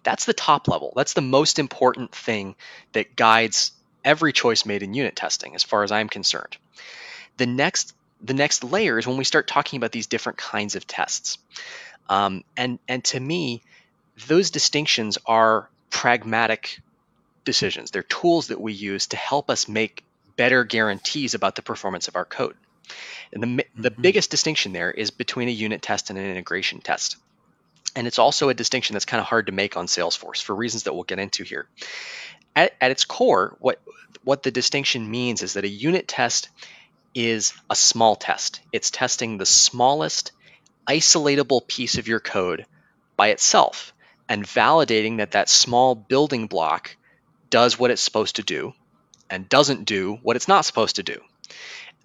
That's 0.03 0.25
the 0.25 0.33
top 0.33 0.69
level. 0.69 0.93
That's 0.97 1.15
the 1.15 1.21
most 1.21 1.59
important 1.59 2.15
thing 2.15 2.55
that 2.93 3.17
guides 3.17 3.73
every 4.05 4.33
choice 4.33 4.65
made 4.65 4.83
in 4.83 4.95
unit 4.95 5.17
testing, 5.17 5.55
as 5.55 5.63
far 5.63 5.83
as 5.83 5.93
I'm 5.93 6.09
concerned. 6.09 6.57
The 7.37 7.47
next, 7.47 7.95
the 8.23 8.35
next 8.35 8.65
layer 8.65 8.99
is 8.99 9.07
when 9.07 9.17
we 9.17 9.25
start 9.25 9.49
talking 9.49 9.77
about 9.77 9.93
these 9.93 10.07
different 10.07 10.39
kinds 10.39 10.77
of 10.77 10.87
tests. 10.87 11.39
Um, 12.09 12.45
and, 12.57 12.79
and 12.89 13.03
to 13.05 13.21
me, 13.21 13.63
those 14.29 14.51
distinctions 14.51 15.19
are 15.27 15.69
pragmatic 15.91 16.81
decisions. 17.45 17.91
They're 17.91 18.03
tools 18.03 18.49
that 18.49 18.61
we 18.61 18.73
use 18.73 19.09
to 19.09 19.17
help 19.17 19.51
us 19.51 19.69
make 19.69 20.05
better 20.37 20.65
guarantees 20.65 21.35
about 21.35 21.57
the 21.57 21.63
performance 21.63 22.09
of 22.09 22.17
our 22.17 22.25
code. 22.25 22.57
And 23.33 23.43
the, 23.43 23.47
mm-hmm. 23.47 23.83
the 23.83 23.91
biggest 23.91 24.31
distinction 24.31 24.73
there 24.73 24.91
is 24.91 25.11
between 25.11 25.49
a 25.49 25.53
unit 25.53 25.83
test 25.83 26.11
and 26.11 26.19
an 26.19 26.25
integration 26.25 26.81
test. 26.81 27.17
And 27.97 28.07
it's 28.07 28.19
also 28.21 28.51
a 28.51 28.55
distinction 28.55 28.93
that's 28.95 29.07
kind 29.07 29.21
of 29.21 29.27
hard 29.27 29.47
to 29.47 29.53
make 29.53 29.77
on 29.77 29.87
Salesforce 29.87 30.43
for 30.43 30.55
reasons 30.55 30.85
that 30.85 30.95
we'll 30.95 31.05
get 31.05 31.19
into 31.19 31.43
here. 31.43 31.67
at, 32.55 32.75
at 32.81 32.91
its 32.91 33.05
core, 33.05 33.57
what 33.61 33.81
what 34.25 34.43
the 34.43 34.51
distinction 34.51 35.11
means 35.11 35.43
is 35.43 35.55
that 35.55 35.65
a 35.65 35.69
unit 35.69 36.09
test 36.09 36.49
is 37.15 37.55
a 37.71 37.77
small 37.77 38.17
test. 38.17 38.61
It's 38.73 38.91
testing 38.91 39.39
the 39.39 39.47
smallest 39.47 40.33
isolatable 40.89 41.67
piece 41.67 41.97
of 41.99 42.09
your 42.09 42.21
code 42.21 42.67
by 43.17 43.29
itself 43.29 43.95
and 44.29 44.45
validating 44.45 45.19
that 45.19 45.33
that 45.33 45.49
small 45.49 45.95
building 45.95 46.49
block 46.49 46.97
does 47.51 47.79
what 47.79 47.91
it's 47.91 48.03
supposed 48.03 48.37
to 48.37 48.43
do 48.43 48.75
and 49.31 49.49
doesn't 49.49 49.85
do 49.85 50.19
what 50.23 50.37
it's 50.37 50.49
not 50.49 50.65
supposed 50.65 50.97
to 50.97 51.03
do. 51.03 51.21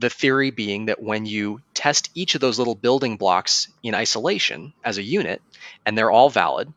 The 0.01 0.09
theory 0.09 0.49
being 0.49 0.87
that 0.87 1.01
when 1.01 1.27
you 1.27 1.61
test 1.75 2.09
each 2.15 2.33
of 2.33 2.41
those 2.41 2.57
little 2.57 2.73
building 2.73 3.17
blocks 3.17 3.67
in 3.83 3.93
isolation 3.93 4.73
as 4.83 4.97
a 4.97 5.03
unit, 5.03 5.43
and 5.85 5.95
they're 5.95 6.09
all 6.09 6.31
valid, 6.31 6.73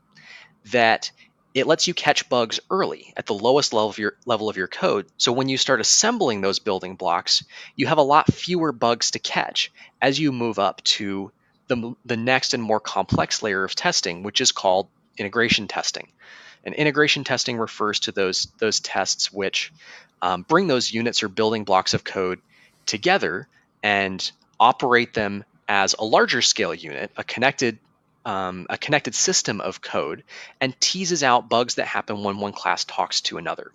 that 0.65 1.11
it 1.55 1.65
lets 1.65 1.87
you 1.87 1.95
catch 1.95 2.29
bugs 2.29 2.59
early 2.69 3.13
at 3.17 3.25
the 3.25 3.33
lowest 3.33 3.73
level 3.73 3.89
of 3.89 3.97
your 3.97 4.13
level 4.27 4.47
of 4.47 4.57
your 4.57 4.67
code. 4.67 5.07
So 5.17 5.31
when 5.31 5.49
you 5.49 5.57
start 5.57 5.81
assembling 5.81 6.41
those 6.41 6.59
building 6.59 6.97
blocks, 6.97 7.43
you 7.75 7.87
have 7.87 7.97
a 7.97 8.03
lot 8.03 8.31
fewer 8.31 8.71
bugs 8.71 9.11
to 9.11 9.19
catch 9.19 9.71
as 9.99 10.19
you 10.19 10.31
move 10.31 10.59
up 10.59 10.83
to 10.83 11.31
the, 11.67 11.95
the 12.05 12.17
next 12.17 12.53
and 12.53 12.61
more 12.61 12.79
complex 12.79 13.41
layer 13.41 13.63
of 13.63 13.73
testing, 13.73 14.21
which 14.21 14.39
is 14.39 14.51
called 14.51 14.87
integration 15.17 15.67
testing. 15.67 16.09
And 16.63 16.75
integration 16.75 17.23
testing 17.23 17.57
refers 17.57 18.01
to 18.01 18.11
those 18.11 18.49
those 18.59 18.81
tests 18.81 19.31
which 19.31 19.73
um, 20.21 20.43
bring 20.43 20.67
those 20.67 20.93
units 20.93 21.23
or 21.23 21.29
building 21.29 21.63
blocks 21.63 21.95
of 21.95 22.03
code 22.03 22.39
together 22.85 23.47
and 23.83 24.31
operate 24.59 25.13
them 25.13 25.43
as 25.67 25.95
a 25.97 26.03
larger 26.03 26.41
scale 26.41 26.73
unit, 26.73 27.11
a 27.17 27.23
connected 27.23 27.79
um, 28.25 28.65
a 28.71 28.77
connected 28.77 29.13
system 29.13 29.61
of 29.61 29.81
code 29.81 30.23
and 30.59 30.79
teases 30.81 31.21
out 31.21 31.47
bugs 31.47 31.75
that 31.75 31.85
happen 31.85 32.23
when 32.23 32.39
one 32.39 32.53
class 32.53 32.83
talks 32.83 33.21
to 33.21 33.37
another. 33.37 33.71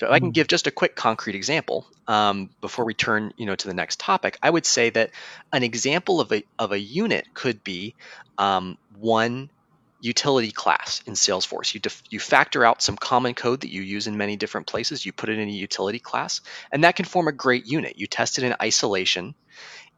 So 0.00 0.10
I 0.10 0.18
can 0.18 0.28
hmm. 0.28 0.32
give 0.32 0.48
just 0.48 0.66
a 0.66 0.70
quick 0.70 0.96
concrete 0.96 1.34
example 1.34 1.86
um, 2.08 2.50
before 2.60 2.84
we 2.84 2.92
turn, 2.92 3.32
you 3.36 3.46
know, 3.46 3.54
to 3.54 3.68
the 3.68 3.74
next 3.74 4.00
topic, 4.00 4.36
I 4.42 4.50
would 4.50 4.66
say 4.66 4.90
that 4.90 5.10
an 5.52 5.62
example 5.62 6.20
of 6.20 6.32
a 6.32 6.44
of 6.58 6.72
a 6.72 6.78
unit 6.78 7.26
could 7.34 7.62
be 7.64 7.94
um, 8.36 8.76
one 8.98 9.48
utility 10.02 10.50
class 10.50 11.00
in 11.06 11.14
Salesforce. 11.14 11.72
You 11.72 11.80
def- 11.80 12.02
you 12.10 12.18
factor 12.18 12.64
out 12.64 12.82
some 12.82 12.96
common 12.96 13.34
code 13.34 13.60
that 13.60 13.70
you 13.70 13.82
use 13.82 14.08
in 14.08 14.16
many 14.16 14.36
different 14.36 14.66
places. 14.66 15.06
You 15.06 15.12
put 15.12 15.30
it 15.30 15.38
in 15.38 15.48
a 15.48 15.52
utility 15.52 16.00
class, 16.00 16.42
and 16.70 16.84
that 16.84 16.96
can 16.96 17.06
form 17.06 17.28
a 17.28 17.32
great 17.32 17.66
unit. 17.66 17.98
You 17.98 18.06
test 18.06 18.36
it 18.36 18.44
in 18.44 18.54
isolation, 18.60 19.34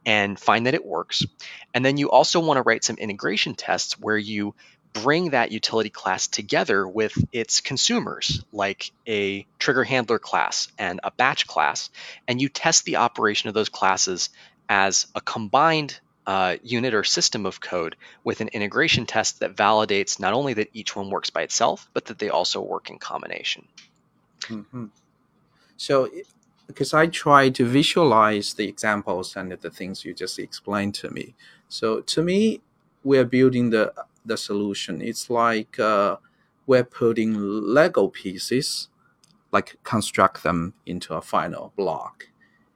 and 0.05 0.39
find 0.39 0.67
that 0.67 0.75
it 0.75 0.85
works. 0.85 1.25
And 1.73 1.83
then 1.83 1.97
you 1.97 2.11
also 2.11 2.39
want 2.39 2.57
to 2.57 2.61
write 2.61 2.83
some 2.83 2.97
integration 2.97 3.55
tests 3.55 3.99
where 3.99 4.17
you 4.17 4.53
bring 4.93 5.31
that 5.31 5.51
utility 5.51 5.89
class 5.89 6.27
together 6.27 6.87
with 6.87 7.13
its 7.33 7.59
consumers, 7.59 8.43
like 8.53 8.91
a 9.07 9.45
trigger 9.59 9.83
handler 9.83 10.19
class 10.19 10.69
and 10.77 11.01
a 11.03 11.11
batch 11.11 11.47
class, 11.47 11.89
and 12.27 12.39
you 12.39 12.47
test 12.47 12.85
the 12.85 12.97
operation 12.97 13.49
of 13.49 13.55
those 13.55 13.69
classes 13.69 14.29
as 14.69 15.07
a 15.15 15.21
combined 15.21 15.99
uh, 16.27 16.55
unit 16.63 16.93
or 16.93 17.03
system 17.03 17.45
of 17.45 17.61
code 17.61 17.95
with 18.23 18.41
an 18.41 18.47
integration 18.49 19.05
test 19.05 19.39
that 19.39 19.55
validates 19.55 20.19
not 20.19 20.33
only 20.33 20.53
that 20.53 20.69
each 20.73 20.95
one 20.95 21.09
works 21.09 21.29
by 21.29 21.41
itself, 21.43 21.87
but 21.93 22.05
that 22.05 22.19
they 22.19 22.29
also 22.29 22.61
work 22.61 22.89
in 22.89 22.97
combination. 22.97 23.67
Mm-hmm. 24.41 24.85
So 25.77 26.09
because 26.67 26.93
I 26.93 27.07
try 27.07 27.49
to 27.49 27.65
visualize 27.65 28.53
the 28.53 28.67
examples 28.67 29.35
and 29.35 29.51
the 29.51 29.69
things 29.69 30.03
you 30.03 30.13
just 30.13 30.39
explained 30.39 30.95
to 30.95 31.09
me. 31.09 31.35
So 31.69 32.01
to 32.01 32.23
me, 32.23 32.61
we're 33.03 33.25
building 33.25 33.69
the 33.69 33.93
the 34.25 34.37
solution. 34.37 35.01
It's 35.01 35.29
like 35.29 35.79
uh, 35.79 36.17
we're 36.65 36.83
putting 36.83 37.35
Lego 37.35 38.07
pieces, 38.07 38.89
like 39.51 39.77
construct 39.83 40.41
them 40.43 40.73
into 40.85 41.13
a 41.13 41.21
final 41.21 41.71
block, 41.75 42.29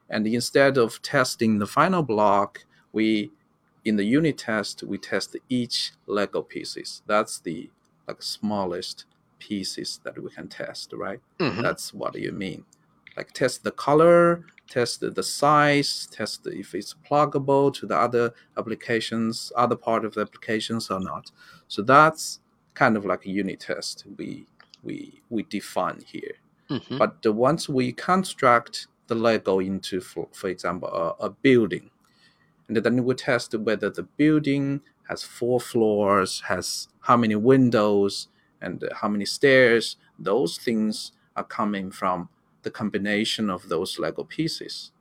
and 0.09 0.27
instead 0.27 0.77
of 0.77 1.01
testing 1.01 1.57
the 1.57 1.67
final 1.67 2.03
block, 2.03 2.65
we 2.91 3.31
in 3.89 3.95
the 3.97 4.05
unit 4.05 4.37
test 4.37 4.83
we 4.83 4.97
test 4.97 5.35
each 5.49 5.75
Lego 6.05 6.41
pieces. 6.41 7.01
That's 7.07 7.39
the 7.39 7.69
like 8.07 8.21
smallest 8.21 9.05
pieces 9.39 9.99
that 10.03 10.21
we 10.23 10.29
can 10.29 10.47
test, 10.47 10.93
right? 10.93 11.21
Mm-hmm. 11.39 11.61
That's 11.61 11.93
what 11.93 12.15
you 12.15 12.31
mean 12.31 12.65
like 13.19 13.33
test 13.33 13.63
the 13.65 13.71
color, 13.71 14.45
test 14.69 15.01
the 15.01 15.23
size, 15.23 16.07
test 16.09 16.47
if 16.47 16.73
it's 16.73 16.95
pluggable 17.07 17.73
to 17.73 17.85
the 17.85 17.97
other 17.97 18.33
applications, 18.57 19.51
other 19.57 19.75
part 19.75 20.05
of 20.05 20.13
the 20.13 20.21
applications 20.21 20.89
or 20.89 21.01
not. 21.01 21.29
So 21.67 21.81
that's 21.81 22.39
kind 22.75 22.95
of 22.95 23.03
like 23.05 23.25
a 23.25 23.29
unit 23.29 23.59
test 23.59 24.05
we 24.17 24.45
we 24.83 25.21
we 25.29 25.43
define 25.43 25.99
here. 26.05 26.35
Mm-hmm. 26.69 26.97
But 26.97 27.21
the, 27.21 27.33
once 27.33 27.67
we 27.67 27.91
construct 27.91 28.87
the 29.07 29.15
Lego 29.15 29.59
into, 29.59 29.99
for, 29.99 30.27
for 30.31 30.49
example, 30.49 30.87
a, 30.87 31.25
a 31.25 31.29
building, 31.29 31.89
and 32.69 32.77
then 32.77 32.99
it 32.99 33.03
we 33.03 33.15
test 33.15 33.55
whether 33.55 33.89
the 33.89 34.03
building 34.03 34.81
has 35.09 35.23
four 35.23 35.59
floors, 35.59 36.43
has 36.47 36.87
how 37.01 37.17
many 37.17 37.35
windows, 37.35 38.27
and 38.61 38.87
how 39.01 39.07
many 39.09 39.25
stairs. 39.25 39.97
Those 40.19 40.57
things 40.57 41.11
are 41.35 41.43
coming 41.43 41.89
from 41.89 42.29
the 42.61 42.69
combination 42.69 43.49
of 43.49 43.69
those 43.69 43.97
Lego 43.97 44.23
pieces. 44.23 44.91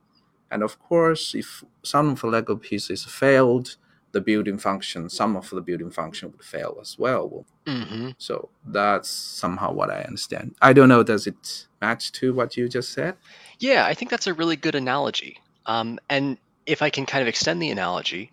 And 0.49 0.63
of 0.63 0.79
course, 0.79 1.35
if 1.35 1.63
some 1.83 2.09
of 2.09 2.21
the 2.21 2.27
Lego 2.27 2.55
pieces 2.55 3.05
failed, 3.05 3.77
the 4.13 4.21
building 4.21 4.57
function, 4.57 5.07
some 5.07 5.37
of 5.37 5.51
the 5.51 5.61
building 5.61 5.91
function 5.91 6.31
would 6.31 6.43
fail 6.43 6.79
as 6.81 6.97
well. 6.97 7.45
Mm-hmm. 7.67 8.09
So 8.17 8.49
that's 8.65 9.09
somehow 9.09 9.71
what 9.73 9.91
I 9.91 10.01
understand. 10.01 10.55
I 10.59 10.73
don't 10.73 10.89
know, 10.89 11.03
does 11.03 11.27
it 11.27 11.67
match 11.79 12.11
to 12.13 12.33
what 12.33 12.57
you 12.57 12.67
just 12.67 12.91
said? 12.93 13.15
Yeah, 13.59 13.85
I 13.85 13.93
think 13.93 14.09
that's 14.09 14.25
a 14.25 14.33
really 14.33 14.55
good 14.55 14.73
analogy. 14.73 15.39
Um, 15.67 15.99
and 16.09 16.39
if 16.65 16.81
I 16.81 16.89
can 16.89 17.05
kind 17.05 17.21
of 17.21 17.27
extend 17.27 17.61
the 17.61 17.71
analogy, 17.71 18.31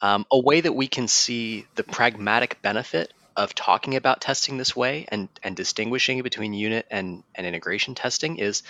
um, 0.00 0.26
a 0.30 0.38
way 0.38 0.60
that 0.60 0.74
we 0.74 0.88
can 0.88 1.08
see 1.08 1.66
the 1.74 1.84
pragmatic 1.84 2.60
benefit 2.62 3.12
of 3.36 3.54
talking 3.54 3.96
about 3.96 4.20
testing 4.20 4.56
this 4.56 4.74
way 4.74 5.06
and, 5.08 5.28
and 5.42 5.56
distinguishing 5.56 6.22
between 6.22 6.54
unit 6.54 6.86
and, 6.90 7.22
and 7.34 7.46
integration 7.46 7.94
testing 7.94 8.38
is 8.38 8.62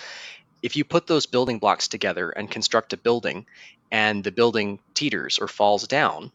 if 0.61 0.75
you 0.75 0.83
put 0.83 1.07
those 1.07 1.25
building 1.25 1.59
blocks 1.59 1.87
together 1.87 2.29
and 2.29 2.51
construct 2.51 2.93
a 2.93 2.97
building 2.97 3.45
and 3.91 4.23
the 4.23 4.31
building 4.31 4.79
teeters 4.93 5.39
or 5.39 5.47
falls 5.47 5.87
down, 5.87 6.31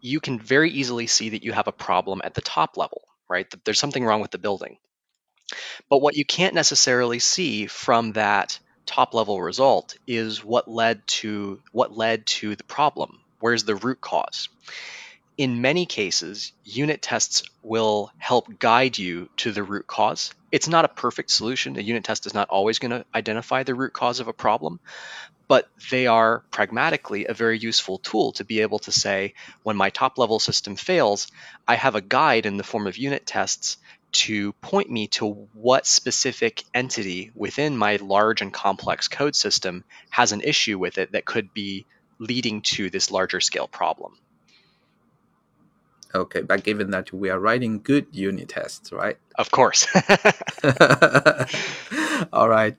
you 0.00 0.20
can 0.20 0.38
very 0.38 0.70
easily 0.70 1.06
see 1.06 1.30
that 1.30 1.44
you 1.44 1.52
have 1.52 1.68
a 1.68 1.72
problem 1.72 2.20
at 2.24 2.34
the 2.34 2.40
top 2.40 2.76
level, 2.76 3.02
right? 3.28 3.46
There's 3.64 3.78
something 3.78 4.04
wrong 4.04 4.20
with 4.20 4.30
the 4.30 4.38
building. 4.38 4.78
But 5.88 6.02
what 6.02 6.16
you 6.16 6.24
can't 6.24 6.54
necessarily 6.54 7.20
see 7.20 7.66
from 7.66 8.12
that 8.12 8.58
top 8.88 9.14
level 9.14 9.40
result 9.40 9.96
is 10.06 10.42
what 10.42 10.66
led 10.68 11.06
to 11.06 11.60
what 11.72 11.96
led 11.96 12.26
to 12.26 12.56
the 12.56 12.64
problem. 12.64 13.20
Where's 13.38 13.64
the 13.64 13.76
root 13.76 14.00
cause? 14.00 14.48
in 15.38 15.60
many 15.60 15.86
cases, 15.86 16.52
unit 16.64 17.00
tests 17.00 17.44
will 17.62 18.10
help 18.18 18.58
guide 18.58 18.98
you 18.98 19.30
to 19.36 19.52
the 19.52 19.62
root 19.62 19.86
cause. 19.86 20.34
It's 20.50 20.66
not 20.66 20.84
a 20.84 20.88
perfect 20.88 21.30
solution. 21.30 21.76
A 21.76 21.80
unit 21.80 22.02
test 22.02 22.26
is 22.26 22.34
not 22.34 22.48
always 22.48 22.80
going 22.80 22.90
to 22.90 23.04
identify 23.14 23.62
the 23.62 23.76
root 23.76 23.92
cause 23.92 24.18
of 24.18 24.26
a 24.26 24.32
problem, 24.32 24.80
but 25.46 25.68
they 25.92 26.08
are 26.08 26.42
pragmatically 26.50 27.26
a 27.26 27.34
very 27.34 27.56
useful 27.56 27.98
tool 27.98 28.32
to 28.32 28.44
be 28.44 28.60
able 28.62 28.80
to 28.80 28.90
say, 28.90 29.34
when 29.62 29.76
my 29.76 29.90
top 29.90 30.18
level 30.18 30.40
system 30.40 30.74
fails, 30.74 31.28
I 31.68 31.76
have 31.76 31.94
a 31.94 32.00
guide 32.00 32.44
in 32.44 32.56
the 32.56 32.64
form 32.64 32.88
of 32.88 32.98
unit 32.98 33.24
tests 33.24 33.76
to 34.10 34.52
point 34.54 34.90
me 34.90 35.06
to 35.08 35.48
what 35.52 35.86
specific 35.86 36.64
entity 36.74 37.30
within 37.34 37.76
my 37.76 37.96
large 37.96 38.40
and 38.40 38.52
complex 38.52 39.08
code 39.08 39.36
system 39.36 39.84
has 40.10 40.32
an 40.32 40.40
issue 40.40 40.78
with 40.78 40.98
it 40.98 41.12
that 41.12 41.24
could 41.24 41.52
be 41.52 41.86
leading 42.18 42.62
to 42.62 42.90
this 42.90 43.10
larger 43.10 43.40
scale 43.40 43.68
problem. 43.68 44.16
Okay, 46.14 46.40
but 46.40 46.64
given 46.64 46.90
that 46.90 47.12
we 47.12 47.28
are 47.28 47.38
writing 47.38 47.80
good 47.82 48.06
unit 48.12 48.48
tests, 48.48 48.92
right? 48.92 49.18
Of 49.36 49.50
course. 49.50 49.86
All 52.32 52.48
right. 52.48 52.76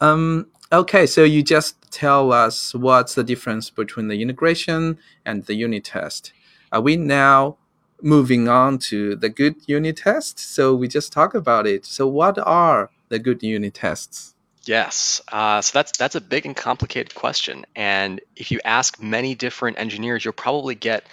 Um, 0.00 0.48
okay, 0.72 1.06
so 1.06 1.22
you 1.22 1.44
just 1.44 1.76
tell 1.92 2.32
us 2.32 2.74
what's 2.74 3.14
the 3.14 3.22
difference 3.22 3.70
between 3.70 4.08
the 4.08 4.20
integration 4.20 4.98
and 5.24 5.44
the 5.44 5.54
unit 5.54 5.84
test. 5.84 6.32
Are 6.72 6.80
we 6.80 6.96
now 6.96 7.58
moving 8.04 8.48
on 8.48 8.78
to 8.90 9.16
the 9.16 9.28
good 9.28 9.56
unit 9.66 9.96
test? 9.96 10.38
So 10.38 10.74
we 10.74 10.86
just 10.86 11.12
talk 11.12 11.34
about 11.34 11.66
it. 11.66 11.84
So 11.86 12.06
what 12.06 12.38
are 12.38 12.90
the 13.08 13.18
good 13.18 13.42
unit 13.42 13.74
tests? 13.74 14.34
Yes, 14.66 15.20
uh, 15.30 15.60
so 15.60 15.78
that's 15.78 15.98
that's 15.98 16.14
a 16.14 16.20
big 16.20 16.46
and 16.46 16.56
complicated 16.56 17.14
question, 17.14 17.66
and 17.76 18.20
if 18.34 18.50
you 18.50 18.60
ask 18.64 18.98
many 18.98 19.34
different 19.34 19.78
engineers, 19.78 20.24
you'll 20.24 20.32
probably 20.32 20.74
get 20.74 21.04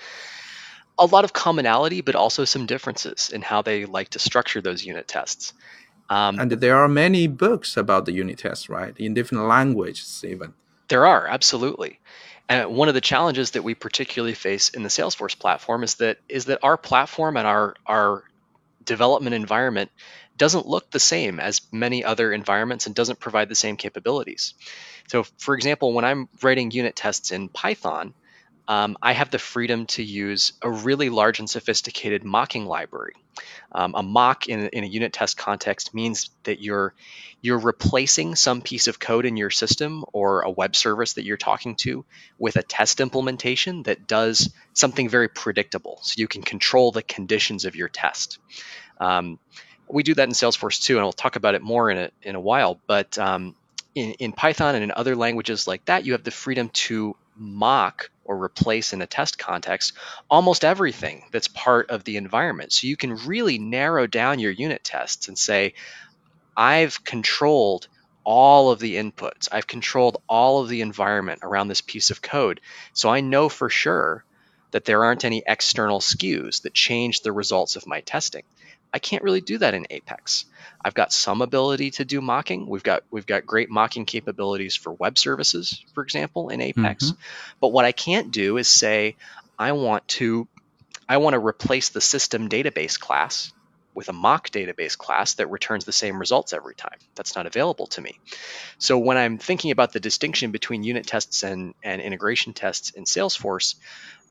a 0.98 1.06
lot 1.06 1.26
of 1.26 1.34
commonality, 1.34 2.00
but 2.00 2.16
also 2.16 2.46
some 2.46 2.66
differences 2.66 3.30
in 3.30 3.42
how 3.42 3.62
they 3.62 3.86
like 3.86 4.10
to 4.10 4.20
structure 4.20 4.62
those 4.62 4.86
unit 4.86 5.08
tests. 5.08 5.54
Um, 6.10 6.40
and 6.40 6.52
there 6.52 6.78
are 6.78 6.88
many 6.88 7.28
books 7.28 7.76
about 7.76 8.06
the 8.06 8.12
unit 8.12 8.38
tests, 8.38 8.70
right? 8.70 8.94
In 8.98 9.14
different 9.14 9.46
languages, 9.46 10.24
even. 10.28 10.54
There 10.90 11.06
are, 11.06 11.28
absolutely. 11.28 12.00
And 12.52 12.76
one 12.76 12.90
of 12.90 12.94
the 12.94 13.00
challenges 13.00 13.52
that 13.52 13.64
we 13.64 13.76
particularly 13.76 14.34
face 14.34 14.68
in 14.68 14.84
the 14.84 14.90
Salesforce 14.90 15.40
platform 15.40 15.84
is 15.84 15.96
that 15.96 16.18
is 16.28 16.46
that 16.46 16.60
our 16.64 16.76
platform 16.76 17.38
and 17.38 17.48
our 17.48 17.76
our 17.86 18.26
development 18.84 19.34
environment 19.34 19.90
doesn't 20.36 20.68
look 20.68 20.92
the 20.92 21.00
same 21.00 21.40
as 21.40 21.62
many 21.72 22.04
other 22.04 22.34
environments 22.34 22.88
and 22.88 22.96
doesn't 22.96 23.22
provide 23.22 23.48
the 23.48 23.56
same 23.56 23.78
capabilities. 23.78 24.54
So, 25.08 25.24
for 25.38 25.56
example, 25.56 25.94
when 25.94 26.04
I'm 26.04 26.28
writing 26.42 26.72
unit 26.72 26.94
tests 26.94 27.32
in 27.32 27.48
Python, 27.48 28.14
um, 28.68 28.98
I 29.02 29.14
have 29.14 29.32
the 29.32 29.40
freedom 29.40 29.86
to 29.88 30.04
use 30.04 30.54
a 30.62 30.70
really 30.70 31.10
large 31.10 31.40
and 31.40 31.50
sophisticated 31.50 32.24
mocking 32.24 32.66
library. 32.66 33.16
Um, 33.72 33.96
a 33.96 34.04
mock 34.04 34.50
in, 34.50 34.68
in 34.68 34.84
a 34.84 34.88
unit 34.88 35.14
test 35.14 35.38
context 35.38 35.94
means 35.94 36.30
that 36.44 36.62
you're 36.62 36.94
you're 37.42 37.58
replacing 37.58 38.36
some 38.36 38.62
piece 38.62 38.88
of 38.88 39.00
code 39.00 39.26
in 39.26 39.36
your 39.36 39.50
system 39.50 40.06
or 40.14 40.42
a 40.42 40.52
web 40.52 40.76
service 40.76 41.14
that 41.14 41.24
you're 41.24 41.38
talking 41.38 41.76
to 41.76 42.06
with 42.38 42.56
a 42.56 42.62
test 42.62 43.00
implementation 43.00 43.84
that 43.84 44.08
does 44.08 44.54
something 44.74 45.10
very 45.10 45.28
predictable, 45.28 45.98
so 46.04 46.16
you 46.18 46.28
can 46.28 46.44
control 46.44 46.92
the 46.92 47.02
conditions 47.02 47.66
of 47.66 47.76
your 47.76 47.88
test. 47.88 48.38
Um, 49.00 49.40
we 49.88 50.04
do 50.04 50.14
that 50.16 50.28
in 50.28 50.34
Salesforce 50.34 50.84
too, 50.84 50.98
and 50.98 51.04
we'll 51.04 51.14
talk 51.14 51.36
about 51.36 51.56
it 51.56 51.62
more 51.62 51.90
in 51.90 51.98
a 51.98 52.12
in 52.22 52.36
a 52.36 52.40
while. 52.40 52.80
But 52.86 53.18
um, 53.18 53.56
in, 53.96 54.12
in 54.12 54.34
Python 54.34 54.76
and 54.76 54.84
in 54.84 54.92
other 54.92 55.16
languages 55.16 55.68
like 55.68 55.86
that, 55.86 56.06
you 56.06 56.12
have 56.12 56.24
the 56.24 56.32
freedom 56.32 56.70
to 56.70 57.16
mock 57.36 58.11
or 58.24 58.42
replace 58.42 58.94
in 58.94 59.02
a 59.02 59.08
test 59.08 59.38
context 59.38 59.94
almost 60.30 60.64
everything 60.64 61.24
that's 61.32 61.48
part 61.48 61.90
of 61.90 62.04
the 62.04 62.18
environment. 62.18 62.72
So 62.72 62.88
you 62.88 62.98
can 62.98 63.16
really 63.26 63.58
narrow 63.58 64.08
down 64.08 64.40
your 64.40 64.52
unit 64.52 64.84
tests 64.84 65.28
and 65.28 65.38
say, 65.38 65.74
I've 66.56 67.04
controlled 67.04 67.88
all 68.24 68.70
of 68.70 68.80
the 68.80 68.96
inputs. 68.96 69.48
I've 69.52 69.68
controlled 69.68 70.22
all 70.30 70.62
of 70.62 70.70
the 70.70 70.82
environment 70.82 71.40
around 71.44 71.68
this 71.68 71.82
piece 71.82 72.12
of 72.12 72.22
code. 72.22 72.62
So 72.94 73.10
I 73.10 73.22
know 73.22 73.50
for 73.50 73.70
sure 73.70 74.24
that 74.72 74.86
there 74.86 75.04
aren't 75.04 75.26
any 75.26 75.44
external 75.46 76.00
skews 76.00 76.62
that 76.62 76.74
change 76.74 77.22
the 77.22 77.32
results 77.32 77.76
of 77.76 77.88
my 77.88 78.02
testing. 78.02 78.44
I 78.94 79.00
can't 79.00 79.24
really 79.24 79.42
do 79.42 79.58
that 79.60 79.74
in 79.74 79.88
Apex. 79.90 80.46
I've 80.84 80.94
got 80.94 81.14
some 81.14 81.42
ability 81.42 81.92
to 81.92 82.06
do 82.06 82.20
mocking. 82.20 82.68
We've 82.68 82.84
got 82.84 83.04
we've 83.10 83.26
got 83.26 83.46
great 83.46 83.70
mocking 83.70 84.06
capabilities 84.06 84.76
for 84.76 84.92
web 84.92 85.18
services, 85.18 85.84
for 85.94 86.04
example, 86.04 86.50
in 86.50 86.60
Apex. 86.60 87.06
Mm-hmm. 87.06 87.22
But 87.62 87.70
what 87.70 87.86
I 87.86 87.92
can't 87.92 88.32
do 88.32 88.58
is 88.58 88.68
say 88.68 89.16
I 89.58 89.72
want 89.72 90.08
to 90.10 90.48
I 91.08 91.18
want 91.18 91.36
to 91.36 91.46
replace 91.46 91.90
the 91.90 92.02
system 92.02 92.50
database 92.50 93.00
class 93.00 93.54
with 93.94 94.10
a 94.10 94.14
mock 94.14 94.50
database 94.50 94.98
class 94.98 95.36
that 95.36 95.52
returns 95.52 95.86
the 95.86 95.92
same 95.92 96.18
results 96.18 96.54
every 96.54 96.76
time. 96.76 96.98
That's 97.16 97.36
not 97.36 97.46
available 97.46 97.88
to 97.88 98.02
me. 98.02 98.20
So 98.78 98.98
when 98.98 99.18
I'm 99.18 99.38
thinking 99.38 99.72
about 99.72 99.92
the 99.92 100.00
distinction 100.00 100.52
between 100.52 100.84
unit 100.84 101.06
tests 101.06 101.44
and, 101.44 101.74
and 101.84 102.02
integration 102.02 102.54
tests 102.54 102.92
in 102.92 103.04
Salesforce, 103.04 103.76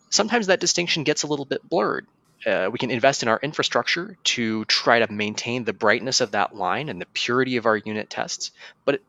sometimes 0.09 0.47
that 0.47 0.61
distinction 0.61 1.05
gets 1.05 1.23
a 1.23 1.26
little 1.26 1.45
bit 1.45 1.69
blurred 1.69 2.07
uh, 2.47 2.69
we 2.73 2.79
can 2.79 2.91
invest 2.91 3.23
in 3.23 3.29
our 3.29 3.39
infrastructure 3.43 4.17
to 4.25 4.65
try 4.65 4.99
to 4.99 5.13
maintain 5.13 5.65
the 5.65 5.73
brightness 5.73 6.21
of 6.21 6.33
that 6.33 6.55
line 6.55 6.89
and 6.89 7.01
the 7.01 7.07
purity 7.07 7.57
of 7.57 7.67
our 7.67 7.77
unit 7.77 8.09
tests, 8.09 8.51
but 8.85 8.97
it, 8.97 9.03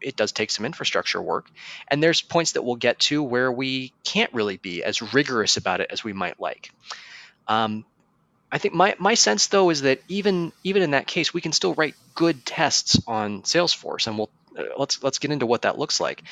it 0.00 0.16
does 0.16 0.32
take 0.32 0.50
some 0.50 0.64
infrastructure 0.64 1.20
work. 1.20 1.50
And 1.88 2.02
there's 2.02 2.22
points 2.22 2.52
that 2.52 2.62
we'll 2.62 2.76
get 2.76 2.98
to 3.00 3.22
where 3.22 3.50
we 3.50 3.92
can't 4.04 4.32
really 4.32 4.56
be 4.56 4.84
as 4.84 5.14
rigorous 5.14 5.56
about 5.56 5.80
it 5.80 5.88
as 5.90 6.04
we 6.04 6.12
might 6.12 6.40
like. 6.40 6.70
Um, 7.48 7.84
I 8.50 8.58
think 8.58 8.74
my, 8.74 8.94
my 8.98 9.14
sense 9.14 9.48
though 9.48 9.70
is 9.70 9.82
that 9.82 10.00
even 10.08 10.52
even 10.62 10.82
in 10.82 10.92
that 10.92 11.06
case, 11.06 11.34
we 11.34 11.40
can 11.40 11.52
still 11.52 11.74
write 11.74 11.94
good 12.14 12.46
tests 12.46 13.00
on 13.06 13.42
Salesforce, 13.42 14.06
and 14.06 14.16
we'll 14.16 14.30
uh, 14.56 14.62
let's 14.78 15.02
let's 15.02 15.18
get 15.18 15.32
into 15.32 15.46
what 15.46 15.62
that 15.62 15.78
looks 15.78 16.00
like. 16.00 16.22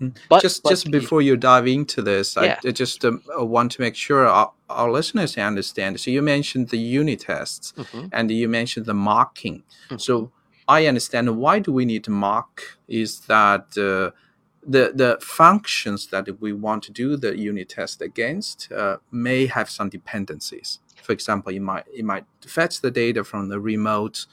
Mm. 0.00 0.16
But 0.28 0.42
just 0.42 0.62
but, 0.62 0.70
just 0.70 0.90
before 0.90 1.22
you 1.22 1.36
dive 1.36 1.66
into 1.66 2.02
this, 2.02 2.36
yeah. 2.36 2.58
I, 2.64 2.68
I 2.68 2.70
just 2.70 3.04
um, 3.04 3.22
want 3.36 3.72
to 3.72 3.80
make 3.80 3.96
sure 3.96 4.26
our, 4.26 4.52
our, 4.70 4.90
listeners 4.90 5.36
understand. 5.36 5.98
So 6.00 6.10
you 6.10 6.22
mentioned 6.22 6.68
the 6.68 6.78
unit 6.78 7.20
tests, 7.20 7.72
mm-hmm. 7.76 8.06
and 8.12 8.30
you 8.30 8.48
mentioned 8.48 8.86
the 8.86 8.94
mocking. 8.94 9.64
Mm-hmm. 9.86 9.98
So 9.98 10.30
I 10.68 10.86
understand 10.86 11.36
why 11.36 11.58
do 11.58 11.72
we 11.72 11.84
need 11.84 12.04
to 12.04 12.10
mock? 12.10 12.62
Is 12.86 13.20
that 13.20 13.76
uh, 13.76 14.14
the 14.62 14.92
the 14.94 15.18
functions 15.20 16.06
that 16.08 16.40
we 16.40 16.52
want 16.52 16.84
to 16.84 16.92
do 16.92 17.16
the 17.16 17.36
unit 17.36 17.70
test 17.70 18.00
against 18.00 18.70
uh, 18.70 18.98
may 19.10 19.46
have 19.46 19.68
some 19.68 19.88
dependencies. 19.88 20.78
For 21.02 21.12
example, 21.12 21.52
it 21.52 21.60
might 21.60 21.86
it 21.92 22.04
might 22.04 22.26
fetch 22.46 22.80
the 22.80 22.90
data 22.92 23.24
from 23.24 23.48
the 23.48 23.58
remote, 23.58 24.26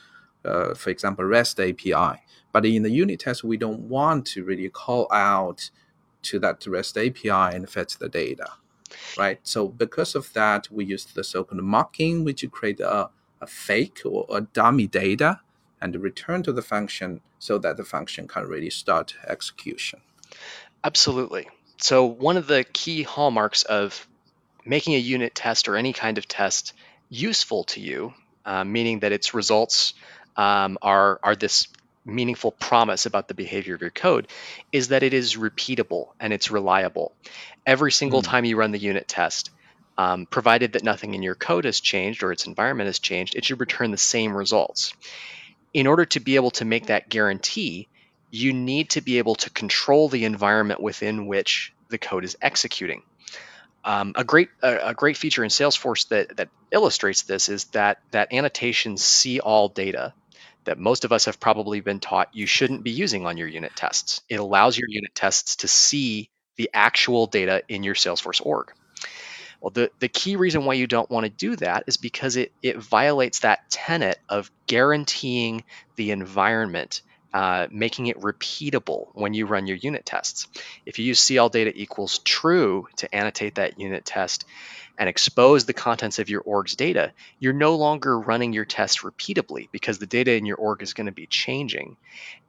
uh, 0.44 0.76
for 0.76 0.92
example, 0.92 1.26
REST 1.26 1.60
API 1.60 2.22
but 2.56 2.66
in 2.66 2.84
the 2.84 2.90
unit 2.90 3.20
test, 3.20 3.44
we 3.44 3.58
don't 3.58 3.82
want 3.90 4.26
to 4.28 4.42
really 4.42 4.70
call 4.70 5.12
out 5.12 5.70
to 6.22 6.40
that 6.40 6.66
REST 6.66 6.98
API 6.98 7.30
and 7.54 7.70
fetch 7.70 7.98
the 7.98 8.08
data, 8.08 8.50
right? 9.18 9.40
So 9.44 9.68
because 9.68 10.16
of 10.16 10.32
that, 10.32 10.72
we 10.72 10.86
use 10.86 11.04
the 11.04 11.26
so-called 11.26 11.62
mocking, 11.62 12.24
which 12.24 12.42
you 12.44 12.50
create 12.50 12.80
a, 12.80 13.10
a 13.42 13.46
fake 13.46 14.00
or 14.06 14.26
a 14.30 14.40
dummy 14.40 14.88
data 14.88 15.42
and 15.82 15.98
return 15.98 16.44
to 16.44 16.54
the 16.54 16.62
function 16.62 17.20
so 17.40 17.58
that 17.58 17.76
the 17.76 17.84
function 17.84 18.26
can 18.26 18.48
really 18.48 18.70
start 18.70 19.16
execution. 19.28 20.00
Absolutely. 20.82 21.50
So 21.76 22.06
one 22.06 22.38
of 22.38 22.48
the 22.48 22.64
key 22.64 23.04
hallmarks 23.04 23.64
of 23.64 24.08
making 24.64 24.94
a 24.96 25.00
unit 25.00 25.36
test 25.36 25.68
or 25.68 25.76
any 25.76 25.92
kind 25.92 26.18
of 26.18 26.26
test 26.26 26.72
useful 27.10 27.66
to 27.66 27.82
you, 27.82 28.14
uh, 28.46 28.64
meaning 28.64 29.00
that 29.00 29.12
its 29.12 29.34
results 29.34 29.94
um, 30.38 30.78
are 30.82 31.20
are 31.22 31.36
this 31.36 31.68
meaningful 32.06 32.52
promise 32.52 33.06
about 33.06 33.28
the 33.28 33.34
behavior 33.34 33.76
of 33.76 33.82
your 33.82 33.90
code 33.90 34.28
is 34.72 34.90
that 34.90 35.04
it 35.04 35.14
is 35.14 35.36
repeatable 35.36 36.10
and 36.20 36.32
it's 36.32 36.52
reliable. 36.52 37.14
Every 37.66 37.92
single 37.92 38.22
mm. 38.22 38.26
time 38.26 38.46
you 38.46 38.58
run 38.58 38.72
the 38.72 38.80
unit 38.80 39.08
test, 39.08 39.50
um, 39.98 40.26
provided 40.26 40.74
that 40.74 40.84
nothing 40.84 41.14
in 41.14 41.24
your 41.24 41.36
code 41.36 41.66
has 41.66 41.80
changed 41.80 42.24
or 42.24 42.32
its 42.32 42.48
environment 42.48 42.88
has 42.88 43.00
changed, 43.00 43.36
it 43.36 43.46
should 43.46 43.60
return 43.60 43.92
the 43.92 43.98
same 43.98 44.36
results. 44.36 44.94
In 45.74 45.88
order 45.88 46.06
to 46.06 46.20
be 46.20 46.36
able 46.36 46.52
to 46.52 46.66
make 46.66 46.88
that 46.88 47.10
guarantee, 47.10 47.88
you 48.32 48.54
need 48.54 48.90
to 48.92 49.02
be 49.02 49.18
able 49.18 49.36
to 49.36 49.50
control 49.50 50.10
the 50.10 50.26
environment 50.26 50.82
within 50.82 51.28
which 51.28 51.74
the 51.90 51.98
code 51.98 52.26
is 52.26 52.38
executing. 52.42 53.02
Um, 53.84 54.14
a 54.16 54.24
great 54.24 54.50
a, 54.64 54.90
a, 54.90 54.94
great 54.96 55.16
feature 55.16 55.44
in 55.44 55.52
Salesforce 55.52 56.08
that 56.08 56.38
that 56.38 56.50
illustrates 56.72 57.22
this 57.22 57.50
is 57.50 57.66
that 57.66 58.00
that 58.12 58.34
annotations 58.34 59.06
see 59.06 59.40
all 59.40 59.70
data 59.70 60.14
that 60.66 60.78
most 60.78 61.06
of 61.06 61.12
us 61.12 61.26
have 61.26 61.40
probably 61.40 61.80
been 61.80 62.00
taught 62.00 62.30
you 62.34 62.46
shouldn't 62.46 62.84
be 62.84 62.92
using 62.92 63.26
on 63.26 63.38
your 63.38 63.48
unit 63.48 63.72
tests. 63.76 64.22
It 64.30 64.40
allows 64.40 64.78
your 64.78 64.90
unit 64.90 65.16
tests 65.16 65.58
to 65.58 65.68
see 65.68 66.30
the 66.58 66.70
actual 66.74 67.28
data 67.28 67.64
in 67.68 67.84
your 67.84 67.96
Salesforce 67.96 68.46
org. 68.46 68.74
Well, 69.62 69.72
the, 69.72 69.92
the 70.00 70.08
key 70.08 70.36
reason 70.36 70.66
why 70.66 70.76
you 70.76 70.88
don't 70.88 71.10
want 71.10 71.26
to 71.26 71.30
do 71.30 71.56
that 71.56 71.86
is 71.88 71.98
because 71.98 72.36
it, 72.36 72.52
it 72.62 72.78
violates 72.78 73.40
that 73.40 73.70
tenet 73.70 74.20
of 74.30 74.52
guaranteeing 74.68 75.64
the 75.96 76.12
environment, 76.12 77.02
uh, 77.36 77.68
making 77.70 78.08
it 78.08 78.18
repeatable 78.22 79.10
when 79.12 79.34
you 79.34 79.46
run 79.46 79.68
your 79.68 79.76
unit 79.76 80.06
tests. 80.06 80.48
If 80.86 81.00
you 81.00 81.06
use 81.06 81.38
all 81.38 81.50
data 81.50 81.74
equals 81.76 82.20
true 82.20 82.88
to 82.96 83.14
annotate 83.14 83.56
that 83.56 83.78
unit 83.78 84.06
test, 84.06 84.46
and 84.98 85.10
expose 85.10 85.66
the 85.66 85.74
contents 85.74 86.20
of 86.20 86.30
your 86.30 86.40
org's 86.40 86.78
data, 86.78 87.12
you're 87.38 87.52
no 87.52 87.76
longer 87.76 88.18
running 88.18 88.54
your 88.54 88.64
test 88.64 89.02
repeatably 89.02 89.68
because 89.74 89.98
the 89.98 90.06
data 90.06 90.32
in 90.32 90.46
your 90.46 90.56
org 90.56 90.82
is 90.82 90.94
going 90.94 91.08
to 91.08 91.12
be 91.12 91.26
changing. 91.26 91.98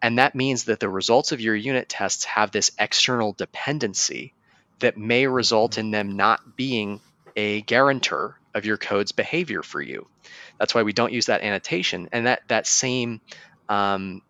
And 0.01 0.20
that 0.20 0.37
means 0.37 0.66
that 0.66 0.79
the 0.79 0.88
results 0.88 1.33
of 1.33 1.40
your 1.40 1.57
unit 1.57 1.88
tests 1.88 2.25
have 2.27 2.53
this 2.53 2.70
external 2.79 3.33
dependency 3.33 4.33
that 4.79 4.96
may 4.96 5.27
result 5.27 5.77
in 5.77 5.90
them 5.90 6.14
not 6.14 6.57
being 6.57 7.01
a 7.35 7.62
guarantor 7.62 8.38
of 8.55 8.64
your 8.64 8.77
code's 8.77 9.11
behavior 9.11 9.64
for 9.64 9.83
you. 9.83 10.07
That's 10.57 10.72
why 10.72 10.85
we 10.85 10.92
don't 10.92 11.12
use 11.12 11.27
that 11.27 11.42
annotation. 11.42 12.09
And 12.12 12.29
that, 12.29 12.42
that 12.46 12.68
same 12.68 13.20
um, 13.68 14.22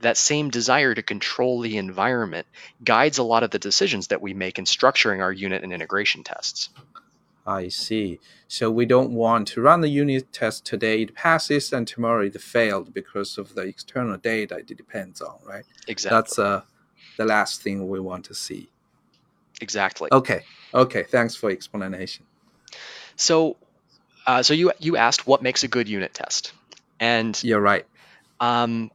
that 0.00 0.16
same 0.16 0.50
desire 0.50 0.94
to 0.94 1.02
control 1.02 1.60
the 1.60 1.76
environment 1.76 2.46
guides 2.82 3.18
a 3.18 3.22
lot 3.22 3.42
of 3.42 3.50
the 3.50 3.58
decisions 3.58 4.08
that 4.08 4.20
we 4.20 4.34
make 4.34 4.58
in 4.58 4.64
structuring 4.64 5.20
our 5.20 5.32
unit 5.32 5.62
and 5.62 5.72
integration 5.72 6.24
tests. 6.24 6.68
I 7.46 7.68
see. 7.68 8.20
So 8.48 8.70
we 8.70 8.86
don't 8.86 9.12
want 9.12 9.48
to 9.48 9.60
run 9.60 9.82
the 9.82 9.88
unit 9.88 10.32
test 10.32 10.64
today, 10.64 11.02
it 11.02 11.14
passes, 11.14 11.72
and 11.72 11.86
tomorrow 11.86 12.24
it 12.24 12.40
failed 12.40 12.94
because 12.94 13.36
of 13.36 13.54
the 13.54 13.62
external 13.62 14.16
data 14.16 14.56
it 14.56 14.76
depends 14.76 15.20
on, 15.20 15.36
right? 15.44 15.64
Exactly. 15.86 16.16
That's 16.16 16.38
uh, 16.38 16.62
the 17.16 17.24
last 17.24 17.62
thing 17.62 17.88
we 17.88 18.00
want 18.00 18.24
to 18.26 18.34
see. 18.34 18.70
Exactly. 19.60 20.08
Okay. 20.10 20.42
Okay. 20.72 21.02
Thanks 21.04 21.36
for 21.36 21.50
explanation. 21.50 22.24
So, 23.16 23.56
uh, 24.26 24.42
so 24.42 24.54
you 24.54 24.72
you 24.80 24.96
asked 24.96 25.26
what 25.26 25.42
makes 25.42 25.62
a 25.62 25.68
good 25.68 25.88
unit 25.88 26.14
test, 26.14 26.52
and 26.98 27.40
you're 27.44 27.60
right. 27.60 27.86
Um, 28.40 28.90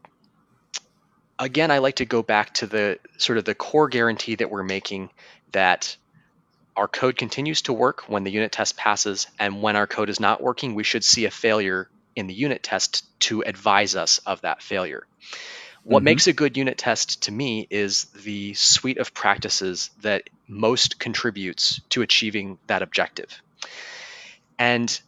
again, 1.39 1.71
I 1.71 1.77
like 1.77 1.95
to 1.95 2.05
go 2.05 2.21
back 2.21 2.53
to 2.55 2.67
the 2.67 2.99
sort 3.17 3.37
of 3.37 3.45
the 3.45 3.55
core 3.55 3.87
guarantee 3.87 4.35
that 4.35 4.51
we're 4.51 4.63
making 4.63 5.09
that 5.53 5.95
our 6.75 6.87
code 6.87 7.17
continues 7.17 7.63
to 7.63 7.73
work 7.73 8.07
when 8.07 8.23
the 8.23 8.31
unit 8.31 8.51
test 8.51 8.77
passes, 8.77 9.27
and 9.39 9.61
when 9.61 9.75
our 9.75 9.87
code 9.87 10.09
is 10.09 10.19
not 10.19 10.41
working, 10.41 10.75
we 10.75 10.83
should 10.83 11.03
see 11.03 11.25
a 11.25 11.31
failure 11.31 11.89
in 12.15 12.27
the 12.27 12.33
unit 12.33 12.61
test 12.61 13.05
to 13.21 13.41
advise 13.41 13.95
us 13.95 14.19
of 14.19 14.41
that 14.41 14.61
failure. 14.61 15.05
What 15.83 15.99
mm-hmm. 15.99 16.05
makes 16.05 16.27
a 16.27 16.33
good 16.33 16.57
unit 16.57 16.77
test 16.77 17.23
to 17.23 17.31
me 17.31 17.67
is 17.69 18.05
the 18.23 18.53
suite 18.53 18.97
of 18.97 19.13
practices 19.13 19.89
that 20.01 20.29
most 20.47 20.99
contributes 20.99 21.81
to 21.89 22.01
achieving 22.01 22.59
that 22.67 22.81
objective. 22.81 23.41
And 24.57 24.99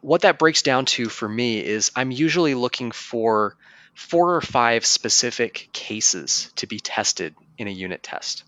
what 0.00 0.22
that 0.22 0.38
breaks 0.38 0.62
down 0.62 0.86
to 0.86 1.08
for 1.08 1.28
me 1.28 1.64
is 1.64 1.90
I'm 1.94 2.10
usually 2.10 2.54
looking 2.54 2.90
for 2.92 3.56
four 3.94 4.34
or 4.34 4.40
five 4.40 4.84
specific 4.86 5.68
cases 5.72 6.50
to 6.56 6.66
be 6.66 6.80
tested 6.80 7.34
in 7.58 7.68
a 7.68 7.70
unit 7.70 8.02
test. 8.02 8.44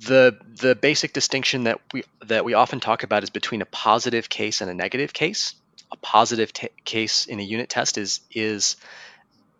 The, 0.00 0.36
the 0.56 0.74
basic 0.74 1.12
distinction 1.12 1.64
that 1.64 1.80
we 1.92 2.02
that 2.26 2.44
we 2.44 2.54
often 2.54 2.80
talk 2.80 3.04
about 3.04 3.22
is 3.22 3.30
between 3.30 3.62
a 3.62 3.66
positive 3.66 4.28
case 4.28 4.60
and 4.60 4.70
a 4.70 4.74
negative 4.74 5.12
case. 5.12 5.54
A 5.92 5.96
positive 5.96 6.52
t- 6.52 6.70
case 6.84 7.26
in 7.26 7.38
a 7.38 7.42
unit 7.42 7.68
test 7.68 7.98
is 7.98 8.20
is 8.32 8.76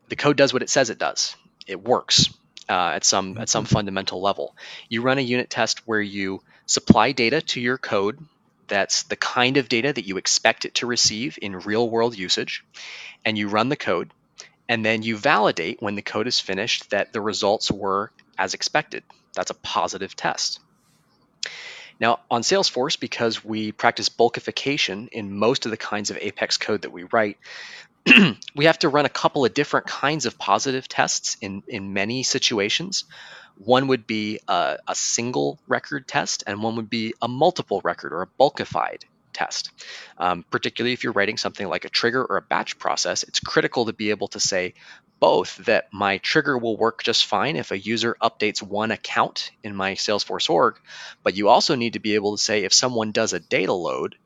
the 0.08 0.16
code 0.16 0.36
does 0.36 0.52
what 0.52 0.62
it 0.62 0.70
says 0.70 0.90
it 0.90 0.98
does. 0.98 1.36
It 1.66 1.82
works 1.84 2.30
uh, 2.68 2.92
at 2.94 3.04
some 3.04 3.38
at 3.38 3.48
some 3.48 3.64
mm-hmm. 3.64 3.74
fundamental 3.74 4.20
level. 4.20 4.56
You 4.88 5.02
run 5.02 5.18
a 5.18 5.22
unit 5.22 5.50
test 5.50 5.86
where 5.86 6.00
you 6.00 6.42
supply 6.66 7.12
data 7.12 7.40
to 7.40 7.60
your 7.60 7.78
code 7.78 8.18
that's 8.68 9.04
the 9.04 9.16
kind 9.16 9.56
of 9.56 9.68
data 9.68 9.92
that 9.92 10.06
you 10.06 10.16
expect 10.16 10.64
it 10.64 10.76
to 10.76 10.86
receive 10.86 11.38
in 11.40 11.56
real 11.56 11.88
world 11.88 12.16
usage, 12.16 12.64
and 13.24 13.36
you 13.36 13.48
run 13.48 13.68
the 13.68 13.76
code, 13.76 14.12
and 14.68 14.84
then 14.84 15.02
you 15.02 15.16
validate 15.16 15.82
when 15.82 15.94
the 15.94 16.02
code 16.02 16.26
is 16.26 16.40
finished 16.40 16.90
that 16.90 17.12
the 17.12 17.20
results 17.20 17.70
were 17.70 18.12
as 18.38 18.54
expected. 18.54 19.02
That's 19.34 19.50
a 19.50 19.54
positive 19.54 20.16
test. 20.16 20.60
Now, 22.00 22.20
on 22.30 22.42
Salesforce, 22.42 22.98
because 22.98 23.44
we 23.44 23.70
practice 23.70 24.08
bulkification 24.08 25.08
in 25.10 25.36
most 25.36 25.66
of 25.66 25.70
the 25.70 25.76
kinds 25.76 26.10
of 26.10 26.18
Apex 26.20 26.56
code 26.56 26.82
that 26.82 26.90
we 26.90 27.04
write, 27.04 27.38
we 28.56 28.64
have 28.64 28.78
to 28.80 28.88
run 28.88 29.06
a 29.06 29.10
couple 29.10 29.44
of 29.44 29.54
different 29.54 29.86
kinds 29.86 30.26
of 30.26 30.36
positive 30.38 30.88
tests 30.88 31.36
in, 31.40 31.62
in 31.68 31.92
many 31.92 32.24
situations. 32.24 33.04
One 33.56 33.88
would 33.88 34.06
be 34.06 34.40
a, 34.48 34.78
a 34.86 34.94
single 34.94 35.58
record 35.68 36.08
test, 36.08 36.44
and 36.46 36.62
one 36.62 36.76
would 36.76 36.90
be 36.90 37.14
a 37.22 37.28
multiple 37.28 37.80
record 37.84 38.12
or 38.12 38.22
a 38.22 38.26
bulkified 38.26 39.02
test. 39.32 39.70
Um, 40.18 40.44
particularly 40.50 40.92
if 40.92 41.04
you're 41.04 41.12
writing 41.12 41.38
something 41.38 41.66
like 41.66 41.84
a 41.84 41.88
trigger 41.88 42.24
or 42.24 42.36
a 42.36 42.42
batch 42.42 42.78
process, 42.78 43.22
it's 43.22 43.40
critical 43.40 43.86
to 43.86 43.92
be 43.92 44.10
able 44.10 44.28
to 44.28 44.40
say 44.40 44.74
both 45.20 45.56
that 45.66 45.86
my 45.92 46.18
trigger 46.18 46.58
will 46.58 46.76
work 46.76 47.02
just 47.04 47.26
fine 47.26 47.54
if 47.54 47.70
a 47.70 47.78
user 47.78 48.16
updates 48.20 48.60
one 48.60 48.90
account 48.90 49.52
in 49.62 49.74
my 49.74 49.92
Salesforce 49.92 50.50
org, 50.50 50.80
but 51.22 51.36
you 51.36 51.48
also 51.48 51.76
need 51.76 51.92
to 51.92 52.00
be 52.00 52.16
able 52.16 52.36
to 52.36 52.42
say 52.42 52.64
if 52.64 52.74
someone 52.74 53.12
does 53.12 53.32
a 53.32 53.38
data 53.38 53.72
load 53.72 54.16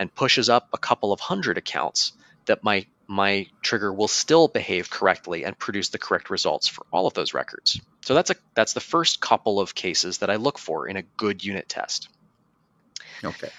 and 0.00 0.12
pushes 0.14 0.48
up 0.48 0.68
a 0.72 0.78
couple 0.78 1.12
of 1.12 1.20
hundred 1.20 1.58
accounts, 1.58 2.12
that 2.46 2.64
my 2.64 2.84
my 3.12 3.46
trigger 3.60 3.92
will 3.92 4.08
still 4.08 4.48
behave 4.48 4.88
correctly 4.88 5.44
and 5.44 5.58
produce 5.58 5.90
the 5.90 5.98
correct 5.98 6.30
results 6.30 6.66
for 6.66 6.86
all 6.90 7.06
of 7.06 7.12
those 7.12 7.34
records. 7.34 7.78
So 8.00 8.14
that's 8.14 8.30
a 8.30 8.36
that's 8.54 8.72
the 8.72 8.80
first 8.80 9.20
couple 9.20 9.60
of 9.60 9.74
cases 9.74 10.18
that 10.18 10.30
I 10.30 10.36
look 10.36 10.58
for 10.58 10.88
in 10.88 10.96
a 10.96 11.02
good 11.02 11.44
unit 11.44 11.68
test. 11.68 12.08
Okay. 13.22 13.50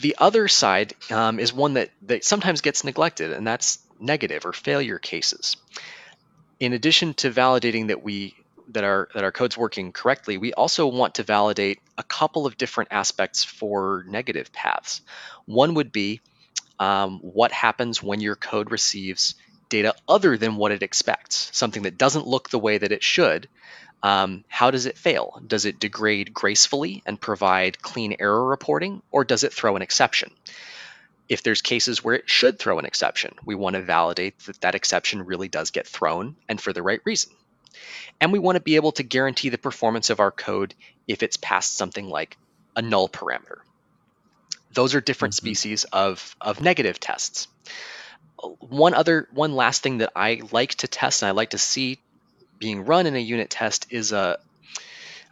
The 0.00 0.16
other 0.18 0.48
side 0.48 0.92
um, 1.10 1.38
is 1.38 1.54
one 1.54 1.74
that, 1.74 1.88
that 2.02 2.24
sometimes 2.24 2.60
gets 2.60 2.84
neglected, 2.84 3.32
and 3.32 3.46
that's 3.46 3.78
negative 3.98 4.44
or 4.44 4.52
failure 4.52 4.98
cases. 4.98 5.56
In 6.60 6.74
addition 6.74 7.14
to 7.14 7.30
validating 7.30 7.88
that 7.88 8.02
we 8.02 8.34
that 8.68 8.84
our 8.84 9.08
that 9.14 9.24
our 9.24 9.32
code's 9.32 9.56
working 9.56 9.92
correctly, 9.92 10.36
we 10.36 10.52
also 10.52 10.86
want 10.86 11.14
to 11.14 11.22
validate 11.22 11.80
a 11.96 12.02
couple 12.02 12.44
of 12.44 12.58
different 12.58 12.92
aspects 12.92 13.44
for 13.44 14.04
negative 14.06 14.52
paths. 14.52 15.00
One 15.46 15.72
would 15.72 15.90
be 15.90 16.20
um, 16.78 17.18
what 17.20 17.52
happens 17.52 18.02
when 18.02 18.20
your 18.20 18.36
code 18.36 18.70
receives 18.70 19.34
data 19.68 19.94
other 20.08 20.36
than 20.36 20.56
what 20.56 20.72
it 20.72 20.82
expects, 20.82 21.50
something 21.52 21.82
that 21.82 21.98
doesn't 21.98 22.26
look 22.26 22.50
the 22.50 22.58
way 22.58 22.78
that 22.78 22.92
it 22.92 23.02
should. 23.02 23.48
Um, 24.02 24.44
how 24.48 24.70
does 24.70 24.86
it 24.86 24.98
fail? 24.98 25.40
Does 25.46 25.64
it 25.64 25.80
degrade 25.80 26.32
gracefully 26.32 27.02
and 27.06 27.20
provide 27.20 27.82
clean 27.82 28.16
error 28.20 28.44
reporting, 28.44 29.02
or 29.10 29.24
does 29.24 29.42
it 29.42 29.52
throw 29.52 29.74
an 29.74 29.82
exception? 29.82 30.30
If 31.28 31.42
there's 31.42 31.62
cases 31.62 32.04
where 32.04 32.14
it 32.14 32.30
should 32.30 32.58
throw 32.58 32.78
an 32.78 32.86
exception, 32.86 33.34
we 33.44 33.56
want 33.56 33.74
to 33.74 33.82
validate 33.82 34.38
that 34.40 34.60
that 34.60 34.76
exception 34.76 35.26
really 35.26 35.48
does 35.48 35.70
get 35.70 35.88
thrown 35.88 36.36
and 36.48 36.60
for 36.60 36.72
the 36.72 36.82
right 36.82 37.00
reason. 37.04 37.32
And 38.20 38.32
we 38.32 38.38
want 38.38 38.56
to 38.56 38.62
be 38.62 38.76
able 38.76 38.92
to 38.92 39.02
guarantee 39.02 39.48
the 39.48 39.58
performance 39.58 40.10
of 40.10 40.20
our 40.20 40.30
code 40.30 40.74
if 41.08 41.22
it's 41.22 41.36
past 41.36 41.76
something 41.76 42.08
like 42.08 42.36
a 42.76 42.82
null 42.82 43.08
parameter. 43.08 43.58
Those 44.76 44.94
are 44.94 45.00
different 45.00 45.34
mm-hmm. 45.34 45.46
species 45.46 45.84
of, 45.84 46.36
of 46.40 46.60
negative 46.60 47.00
tests. 47.00 47.48
One 48.60 48.94
other, 48.94 49.26
one 49.32 49.56
last 49.56 49.82
thing 49.82 49.98
that 49.98 50.12
I 50.14 50.42
like 50.52 50.76
to 50.76 50.88
test 50.88 51.22
and 51.22 51.28
I 51.28 51.32
like 51.32 51.50
to 51.50 51.58
see 51.58 51.98
being 52.58 52.84
run 52.84 53.06
in 53.06 53.16
a 53.16 53.18
unit 53.18 53.50
test 53.50 53.86
is 53.90 54.12
a, 54.12 54.38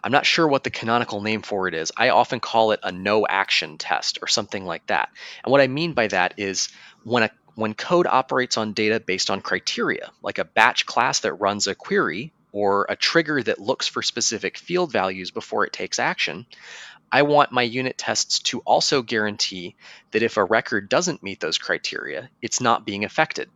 I'm 0.02 0.12
not 0.12 0.26
sure 0.26 0.48
what 0.48 0.64
the 0.64 0.70
canonical 0.70 1.20
name 1.20 1.42
for 1.42 1.68
it 1.68 1.74
is. 1.74 1.92
I 1.96 2.08
often 2.08 2.40
call 2.40 2.72
it 2.72 2.80
a 2.82 2.90
no 2.90 3.26
action 3.26 3.78
test 3.78 4.18
or 4.22 4.28
something 4.28 4.64
like 4.64 4.86
that. 4.86 5.10
And 5.44 5.52
what 5.52 5.60
I 5.60 5.66
mean 5.66 5.92
by 5.92 6.08
that 6.08 6.34
is 6.38 6.70
when 7.04 7.24
a 7.24 7.30
when 7.54 7.74
code 7.74 8.06
operates 8.06 8.56
on 8.56 8.72
data 8.72 8.98
based 9.00 9.30
on 9.30 9.40
criteria, 9.40 10.10
like 10.22 10.38
a 10.38 10.44
batch 10.44 10.86
class 10.86 11.20
that 11.20 11.34
runs 11.34 11.66
a 11.66 11.74
query 11.74 12.32
or 12.52 12.86
a 12.88 12.96
trigger 12.96 13.42
that 13.42 13.60
looks 13.60 13.86
for 13.86 14.02
specific 14.02 14.58
field 14.58 14.92
values 14.92 15.30
before 15.30 15.64
it 15.64 15.72
takes 15.72 15.98
action, 15.98 16.46
I 17.14 17.22
want 17.22 17.52
my 17.52 17.62
unit 17.62 17.96
tests 17.96 18.40
to 18.40 18.58
also 18.62 19.00
guarantee 19.00 19.76
that 20.10 20.24
if 20.24 20.36
a 20.36 20.42
record 20.42 20.88
doesn't 20.88 21.22
meet 21.22 21.38
those 21.38 21.58
criteria, 21.58 22.28
it's 22.42 22.60
not 22.60 22.84
being 22.84 23.04
affected. 23.04 23.48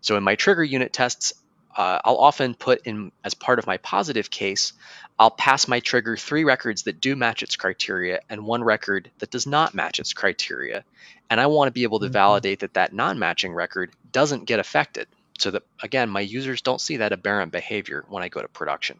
So 0.00 0.16
in 0.16 0.22
my 0.22 0.36
trigger 0.36 0.62
unit 0.62 0.92
tests, 0.92 1.32
uh, 1.76 1.98
I'll 2.04 2.18
often 2.18 2.54
put 2.54 2.86
in 2.86 3.10
as 3.24 3.34
part 3.34 3.58
of 3.58 3.66
my 3.66 3.78
positive 3.78 4.30
case, 4.30 4.74
I'll 5.18 5.32
pass 5.32 5.66
my 5.66 5.80
trigger 5.80 6.16
three 6.16 6.44
records 6.44 6.84
that 6.84 7.00
do 7.00 7.16
match 7.16 7.42
its 7.42 7.56
criteria 7.56 8.20
and 8.30 8.46
one 8.46 8.62
record 8.62 9.10
that 9.18 9.32
does 9.32 9.44
not 9.44 9.74
match 9.74 9.98
its 9.98 10.12
criteria. 10.12 10.84
And 11.28 11.40
I 11.40 11.46
want 11.46 11.66
to 11.66 11.72
be 11.72 11.82
able 11.82 11.98
to 11.98 12.06
mm-hmm. 12.06 12.12
validate 12.12 12.60
that 12.60 12.74
that 12.74 12.92
non 12.92 13.18
matching 13.18 13.52
record 13.52 13.90
doesn't 14.12 14.44
get 14.44 14.60
affected 14.60 15.08
so 15.38 15.50
that 15.50 15.62
again 15.82 16.08
my 16.08 16.20
users 16.20 16.62
don't 16.62 16.80
see 16.80 16.98
that 16.98 17.12
aberrant 17.12 17.52
behavior 17.52 18.04
when 18.08 18.22
i 18.22 18.28
go 18.28 18.40
to 18.40 18.48
production. 18.48 18.98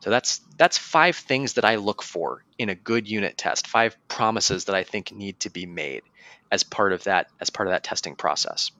So 0.00 0.10
that's 0.10 0.40
that's 0.56 0.78
five 0.78 1.16
things 1.16 1.54
that 1.54 1.64
i 1.64 1.76
look 1.76 2.02
for 2.02 2.44
in 2.58 2.68
a 2.68 2.74
good 2.74 3.08
unit 3.08 3.36
test 3.36 3.66
five 3.66 3.96
promises 4.08 4.66
that 4.66 4.74
i 4.74 4.84
think 4.84 5.12
need 5.12 5.40
to 5.40 5.50
be 5.50 5.66
made 5.66 6.02
as 6.50 6.62
part 6.62 6.92
of 6.92 7.04
that 7.04 7.28
as 7.40 7.50
part 7.50 7.68
of 7.68 7.72
that 7.72 7.84
testing 7.84 8.14
process. 8.14 8.70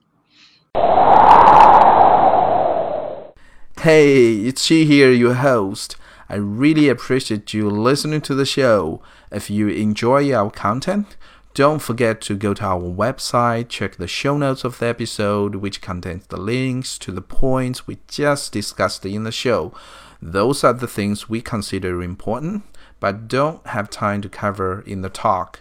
Hey 3.81 4.37
it's 4.45 4.63
Xi 4.63 4.85
here 4.85 5.11
your 5.11 5.35
host. 5.35 5.97
I 6.29 6.35
really 6.35 6.89
appreciate 6.89 7.53
you 7.53 7.69
listening 7.69 8.21
to 8.21 8.33
the 8.33 8.45
show. 8.45 9.01
If 9.31 9.49
you 9.49 9.67
enjoy 9.67 10.33
our 10.33 10.49
content 10.49 11.17
don't 11.53 11.79
forget 11.79 12.19
to 12.21 12.35
go 12.35 12.53
to 12.55 12.63
our 12.63 12.81
website, 12.81 13.69
check 13.69 13.97
the 13.97 14.07
show 14.07 14.37
notes 14.37 14.63
of 14.63 14.79
the 14.79 14.87
episode, 14.87 15.55
which 15.55 15.81
contains 15.81 16.25
the 16.27 16.37
links 16.37 16.97
to 16.99 17.11
the 17.11 17.21
points 17.21 17.85
we 17.85 17.99
just 18.07 18.51
discussed 18.51 19.05
in 19.05 19.23
the 19.23 19.31
show. 19.31 19.71
Those 20.19 20.63
are 20.63 20.73
the 20.73 20.87
things 20.87 21.29
we 21.29 21.41
consider 21.41 22.01
important, 22.01 22.63
but 22.99 23.27
don't 23.27 23.65
have 23.67 23.89
time 23.89 24.21
to 24.21 24.29
cover 24.29 24.81
in 24.87 25.01
the 25.01 25.09
talk. 25.09 25.59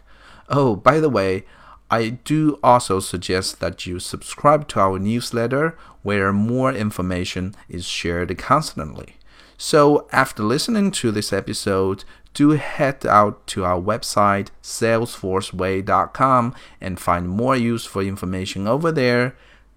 Oh, 0.48 0.76
by 0.76 0.98
the 0.98 1.11
way, 1.11 1.44
I 1.90 2.09
do 2.09 2.59
also 2.62 3.00
suggest 3.00 3.61
that 3.61 3.85
you 3.85 3.98
subscribe 3.98 4.68
to 4.68 4.81
our 4.81 4.98
newsletter 4.98 5.76
where 6.02 6.33
more 6.33 6.72
information 6.72 7.55
is 7.68 7.85
shared 7.85 8.37
constantly. 8.38 9.16
So, 9.59 10.09
after 10.11 10.42
listening 10.42 10.90
to 10.92 11.11
this 11.11 11.33
episode, 11.33 12.05
do 12.35 12.51
head 12.51 13.05
out 13.07 13.47
to 13.49 13.64
our 13.64 13.81
website, 13.81 14.49
salesforceway.com, 14.62 16.55
and 16.81 17.01
find 17.01 17.29
more 17.29 17.57
useful 17.57 18.03
information 18.03 18.66
over 18.66 18.90
there. 18.90 19.37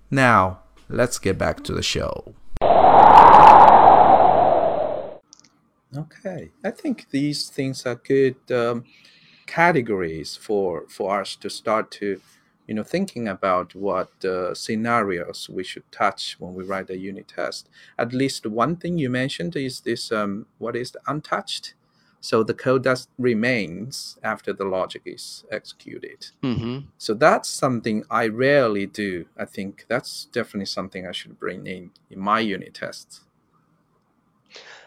Now, 0.09 0.59
let's 0.87 1.19
get 1.19 1.37
back 1.37 1.63
to 1.65 1.73
the 1.73 1.83
show. 1.83 2.33
Okay, 5.97 6.51
I 6.63 6.71
think 6.71 7.09
these 7.09 7.47
things 7.49 7.85
are 7.85 7.95
good 7.95 8.35
um, 8.51 8.83
categories 9.45 10.35
for 10.35 10.85
for 10.89 11.21
us 11.21 11.37
to 11.37 11.49
start 11.49 11.89
to, 11.91 12.19
you 12.67 12.73
know, 12.73 12.83
thinking 12.83 13.29
about 13.29 13.75
what 13.75 14.09
uh, 14.25 14.53
scenarios 14.53 15.49
we 15.49 15.63
should 15.63 15.89
touch 15.91 16.35
when 16.37 16.53
we 16.53 16.65
write 16.65 16.89
a 16.89 16.97
unit 16.97 17.29
test. 17.29 17.69
At 17.97 18.11
least 18.11 18.45
one 18.45 18.75
thing 18.75 18.97
you 18.97 19.09
mentioned 19.09 19.55
is 19.55 19.81
this: 19.81 20.11
um, 20.11 20.47
what 20.57 20.75
is 20.75 20.97
untouched? 21.07 21.75
So 22.25 22.41
the 22.41 22.55
code 22.55 22.83
does 22.83 23.07
remains 23.19 24.17
after 24.23 24.51
the 24.51 24.65
logic 24.65 25.03
is 25.05 25.43
executed. 25.51 26.25
Mm-hmm. 26.41 26.87
So 26.97 27.13
that's 27.13 27.47
something 27.47 28.03
I 28.09 28.25
rarely 28.25 28.87
do. 28.87 29.27
I 29.37 29.45
think 29.45 29.85
that's 29.87 30.25
definitely 30.25 30.65
something 30.65 31.05
I 31.05 31.11
should 31.11 31.39
bring 31.39 31.67
in 31.67 31.91
in 32.09 32.17
my 32.17 32.39
unit 32.39 32.73
tests. 32.73 33.21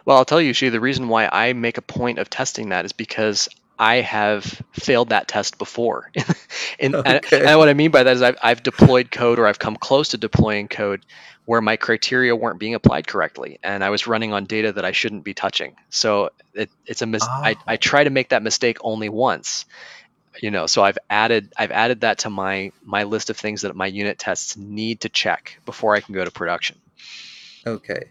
Well, 0.04 0.16
I'll 0.16 0.24
tell 0.24 0.42
you, 0.42 0.52
Shi, 0.52 0.70
the 0.70 0.80
reason 0.80 1.06
why 1.06 1.28
I 1.30 1.52
make 1.52 1.78
a 1.78 1.82
point 1.82 2.18
of 2.18 2.28
testing 2.28 2.70
that 2.70 2.84
is 2.84 2.90
because 2.92 3.48
I 3.78 4.00
have 4.00 4.60
failed 4.72 5.10
that 5.10 5.28
test 5.28 5.58
before. 5.58 6.10
and, 6.80 6.96
okay. 6.96 7.20
and, 7.30 7.46
and, 7.46 7.58
what 7.58 7.68
I 7.68 7.74
mean 7.74 7.92
by 7.92 8.02
that 8.02 8.16
is 8.16 8.22
I've, 8.22 8.38
I've 8.42 8.64
deployed 8.64 9.12
code 9.12 9.38
or 9.38 9.46
I've 9.46 9.60
come 9.60 9.76
close 9.76 10.08
to 10.08 10.18
deploying 10.18 10.66
code 10.66 11.06
where 11.48 11.62
my 11.62 11.76
criteria 11.76 12.36
weren't 12.36 12.58
being 12.58 12.74
applied 12.74 13.06
correctly 13.06 13.58
and 13.62 13.82
I 13.82 13.88
was 13.88 14.06
running 14.06 14.34
on 14.34 14.44
data 14.44 14.70
that 14.70 14.84
I 14.84 14.92
shouldn't 14.92 15.24
be 15.24 15.32
touching. 15.32 15.76
So 15.88 16.28
it, 16.52 16.68
it's 16.84 17.00
a 17.00 17.06
mis- 17.06 17.22
oh. 17.22 17.26
I, 17.30 17.56
I 17.66 17.76
try 17.78 18.04
to 18.04 18.10
make 18.10 18.28
that 18.28 18.42
mistake 18.42 18.76
only 18.82 19.08
once. 19.08 19.64
you 20.42 20.50
know 20.50 20.66
so 20.66 20.84
i've 20.84 20.98
added 21.10 21.52
i've 21.56 21.72
added 21.72 22.02
that 22.02 22.18
to 22.18 22.30
my 22.30 22.70
my 22.84 23.02
list 23.04 23.30
of 23.30 23.36
things 23.36 23.62
that 23.62 23.74
my 23.74 23.86
unit 23.86 24.18
tests 24.18 24.56
need 24.56 25.00
to 25.00 25.08
check 25.08 25.58
before 25.64 25.96
i 25.96 26.00
can 26.00 26.14
go 26.14 26.24
to 26.24 26.30
production 26.30 26.76
okay 27.66 28.10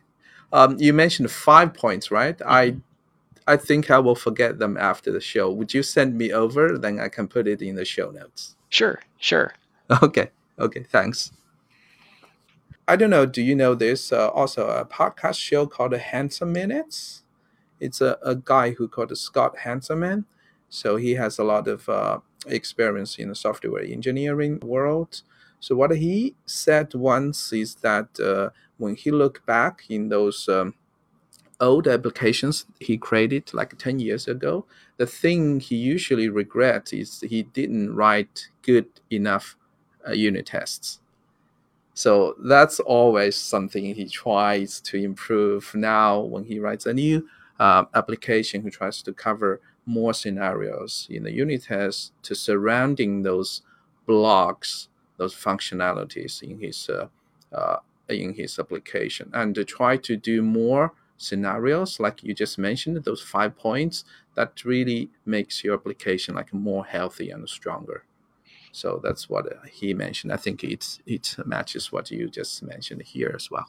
um, 0.51 0.75
you 0.79 0.91
mentioned 0.91 1.29
five 1.31 1.73
points 1.73 2.11
right 2.11 2.41
i 2.45 2.71
mm-hmm. 2.71 2.79
i 3.47 3.55
think 3.55 3.89
i 3.89 3.99
will 3.99 4.15
forget 4.15 4.59
them 4.59 4.75
after 4.75 5.09
the 5.11 5.21
show 5.21 5.49
would 5.49 5.73
you 5.73 5.83
send 5.83 6.17
me 6.17 6.33
over 6.33 6.77
then 6.77 6.99
i 6.99 7.07
can 7.07 7.27
put 7.29 7.47
it 7.47 7.61
in 7.61 7.75
the 7.75 7.85
show 7.85 8.11
notes 8.11 8.57
sure 8.67 8.99
sure 9.19 9.53
okay 10.03 10.29
okay 10.59 10.83
thanks 10.83 11.31
i 12.87 12.95
don't 12.95 13.09
know 13.09 13.25
do 13.25 13.41
you 13.41 13.55
know 13.55 13.75
this 13.75 14.11
uh, 14.11 14.29
also 14.29 14.67
a 14.67 14.85
podcast 14.85 15.39
show 15.39 15.65
called 15.65 15.91
The 15.91 15.99
Hanselminutes 15.99 17.21
it's 17.79 18.01
a, 18.01 18.17
a 18.23 18.35
guy 18.35 18.71
who 18.71 18.87
called 18.87 19.15
scott 19.17 19.57
hanselman 19.65 20.25
so 20.69 20.97
he 20.97 21.13
has 21.15 21.39
a 21.39 21.43
lot 21.43 21.67
of 21.67 21.87
uh, 21.89 22.19
experience 22.45 23.17
in 23.17 23.29
the 23.29 23.35
software 23.35 23.83
engineering 23.83 24.59
world. 24.63 25.21
So 25.59 25.75
what 25.75 25.91
he 25.95 26.35
said 26.45 26.93
once 26.93 27.51
is 27.53 27.75
that 27.75 28.19
uh, 28.19 28.49
when 28.77 28.95
he 28.95 29.11
looked 29.11 29.45
back 29.45 29.85
in 29.89 30.09
those 30.09 30.47
um, 30.47 30.75
old 31.59 31.87
applications 31.87 32.65
he 32.79 32.97
created 32.97 33.53
like 33.53 33.77
10 33.77 33.99
years 33.99 34.27
ago, 34.27 34.65
the 34.97 35.07
thing 35.07 35.59
he 35.59 35.75
usually 35.75 36.29
regrets 36.29 36.93
is 36.93 37.21
he 37.21 37.43
didn't 37.43 37.95
write 37.95 38.49
good 38.61 38.87
enough 39.11 39.57
uh, 40.07 40.11
unit 40.11 40.47
tests. 40.47 40.99
So 41.97 42.35
that's 42.37 42.79
always 42.79 43.35
something 43.35 43.83
he 43.95 44.07
tries 44.07 44.79
to 44.81 44.97
improve 44.97 45.73
now 45.73 46.19
when 46.19 46.43
he 46.45 46.59
writes 46.59 46.85
a 46.85 46.93
new 46.93 47.27
uh, 47.59 47.85
application, 47.95 48.61
he 48.61 48.69
tries 48.69 49.01
to 49.01 49.11
cover 49.11 49.61
more 49.87 50.13
scenarios 50.13 51.07
in 51.09 51.23
the 51.23 51.31
unit 51.31 51.63
test 51.63 52.11
to 52.21 52.35
surrounding 52.35 53.23
those 53.23 53.63
blocks, 54.05 54.89
those 55.17 55.33
functionalities 55.33 56.43
in 56.43 56.59
his 56.59 56.87
uh, 56.87 57.07
uh, 57.51 57.77
in 58.07 58.35
his 58.35 58.59
application, 58.59 59.31
and 59.33 59.55
to 59.55 59.65
try 59.65 59.97
to 59.97 60.15
do 60.15 60.43
more 60.43 60.93
scenarios 61.17 61.99
like 61.99 62.21
you 62.21 62.35
just 62.35 62.59
mentioned, 62.59 63.03
those 63.05 63.23
five 63.23 63.57
points 63.57 64.05
that 64.35 64.63
really 64.63 65.09
makes 65.25 65.63
your 65.63 65.73
application 65.73 66.35
like 66.35 66.53
more 66.53 66.85
healthy 66.85 67.31
and 67.31 67.49
stronger. 67.49 68.03
So 68.77 69.01
that's 69.03 69.27
what 69.27 69.47
he 69.71 69.95
mentioned. 69.95 70.31
I 70.31 70.37
think 70.37 70.63
it's 70.63 70.99
it 71.07 71.35
matches 71.45 71.91
what 71.91 72.11
you 72.11 72.29
just 72.29 72.61
mentioned 72.61 73.01
here 73.01 73.33
as 73.35 73.49
well. 73.49 73.65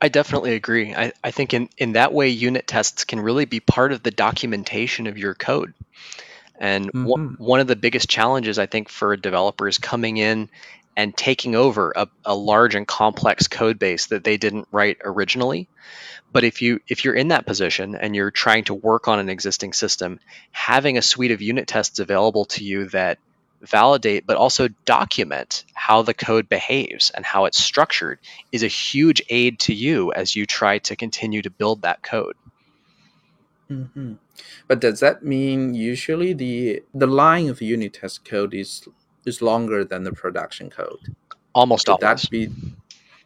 I 0.00 0.08
definitely 0.08 0.54
agree. 0.54 0.92
I, 0.92 1.12
I 1.22 1.30
think 1.30 1.54
in, 1.54 1.68
in 1.78 1.92
that 1.92 2.12
way, 2.12 2.28
unit 2.28 2.66
tests 2.66 3.04
can 3.04 3.20
really 3.20 3.44
be 3.44 3.60
part 3.60 3.92
of 3.92 4.02
the 4.02 4.10
documentation 4.10 5.06
of 5.06 5.16
your 5.16 5.34
code. 5.34 5.72
And 6.58 6.86
mm-hmm. 6.88 7.04
one, 7.04 7.36
one 7.38 7.60
of 7.60 7.68
the 7.68 7.76
biggest 7.76 8.08
challenges, 8.08 8.58
I 8.58 8.66
think, 8.66 8.88
for 8.88 9.16
developers 9.16 9.78
coming 9.78 10.16
in 10.16 10.48
and 10.96 11.16
taking 11.16 11.54
over 11.54 11.92
a, 11.94 12.08
a 12.24 12.34
large 12.34 12.74
and 12.74 12.88
complex 12.88 13.46
code 13.46 13.78
base 13.78 14.06
that 14.06 14.24
they 14.24 14.36
didn't 14.36 14.66
write 14.72 14.98
originally. 15.04 15.68
But 16.32 16.42
if 16.42 16.60
you 16.60 16.80
if 16.88 17.04
you're 17.04 17.14
in 17.14 17.28
that 17.28 17.46
position 17.46 17.94
and 17.94 18.16
you're 18.16 18.32
trying 18.32 18.64
to 18.64 18.74
work 18.74 19.06
on 19.06 19.20
an 19.20 19.28
existing 19.28 19.72
system, 19.74 20.18
having 20.50 20.98
a 20.98 21.02
suite 21.02 21.30
of 21.30 21.40
unit 21.40 21.68
tests 21.68 22.00
available 22.00 22.46
to 22.46 22.64
you 22.64 22.86
that 22.88 23.18
validate, 23.62 24.26
but 24.26 24.36
also 24.36 24.68
document 24.84 25.64
how 25.74 26.02
the 26.02 26.14
code 26.14 26.48
behaves 26.48 27.10
and 27.10 27.24
how 27.24 27.44
it's 27.44 27.62
structured 27.62 28.18
is 28.52 28.62
a 28.62 28.68
huge 28.68 29.22
aid 29.28 29.58
to 29.60 29.74
you 29.74 30.12
as 30.12 30.34
you 30.34 30.46
try 30.46 30.78
to 30.78 30.96
continue 30.96 31.42
to 31.42 31.50
build 31.50 31.82
that 31.82 32.02
code. 32.02 32.34
Mm-hmm. 33.70 34.14
But 34.66 34.80
does 34.80 35.00
that 35.00 35.24
mean 35.24 35.74
usually 35.74 36.32
the 36.32 36.82
the 36.92 37.06
line 37.06 37.48
of 37.48 37.62
unit 37.62 37.94
test 37.94 38.24
code 38.24 38.52
is 38.52 38.88
is 39.24 39.40
longer 39.40 39.84
than 39.84 40.02
the 40.02 40.12
production 40.12 40.70
code? 40.70 41.14
Almost 41.54 41.86
Could 41.86 42.02
always. 42.02 42.22
That 42.22 42.30
be 42.30 42.48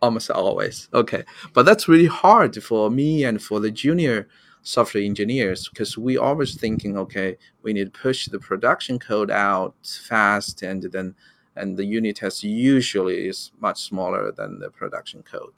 almost 0.02 0.30
always. 0.30 0.88
Okay, 0.92 1.24
but 1.54 1.64
that's 1.64 1.88
really 1.88 2.06
hard 2.06 2.62
for 2.62 2.90
me 2.90 3.24
and 3.24 3.42
for 3.42 3.58
the 3.58 3.70
junior 3.70 4.28
software 4.64 5.04
engineers 5.04 5.68
because 5.68 5.96
we 5.96 6.16
always 6.16 6.56
thinking 6.56 6.96
okay 6.98 7.36
we 7.62 7.72
need 7.72 7.92
to 7.92 8.00
push 8.00 8.26
the 8.26 8.38
production 8.38 8.98
code 8.98 9.30
out 9.30 9.74
fast 9.82 10.62
and 10.62 10.82
then 10.84 11.14
and 11.56 11.76
the 11.76 11.84
unit 11.84 12.16
test 12.16 12.42
usually 12.42 13.28
is 13.28 13.52
much 13.60 13.82
smaller 13.82 14.32
than 14.32 14.58
the 14.58 14.70
production 14.70 15.22
code. 15.22 15.52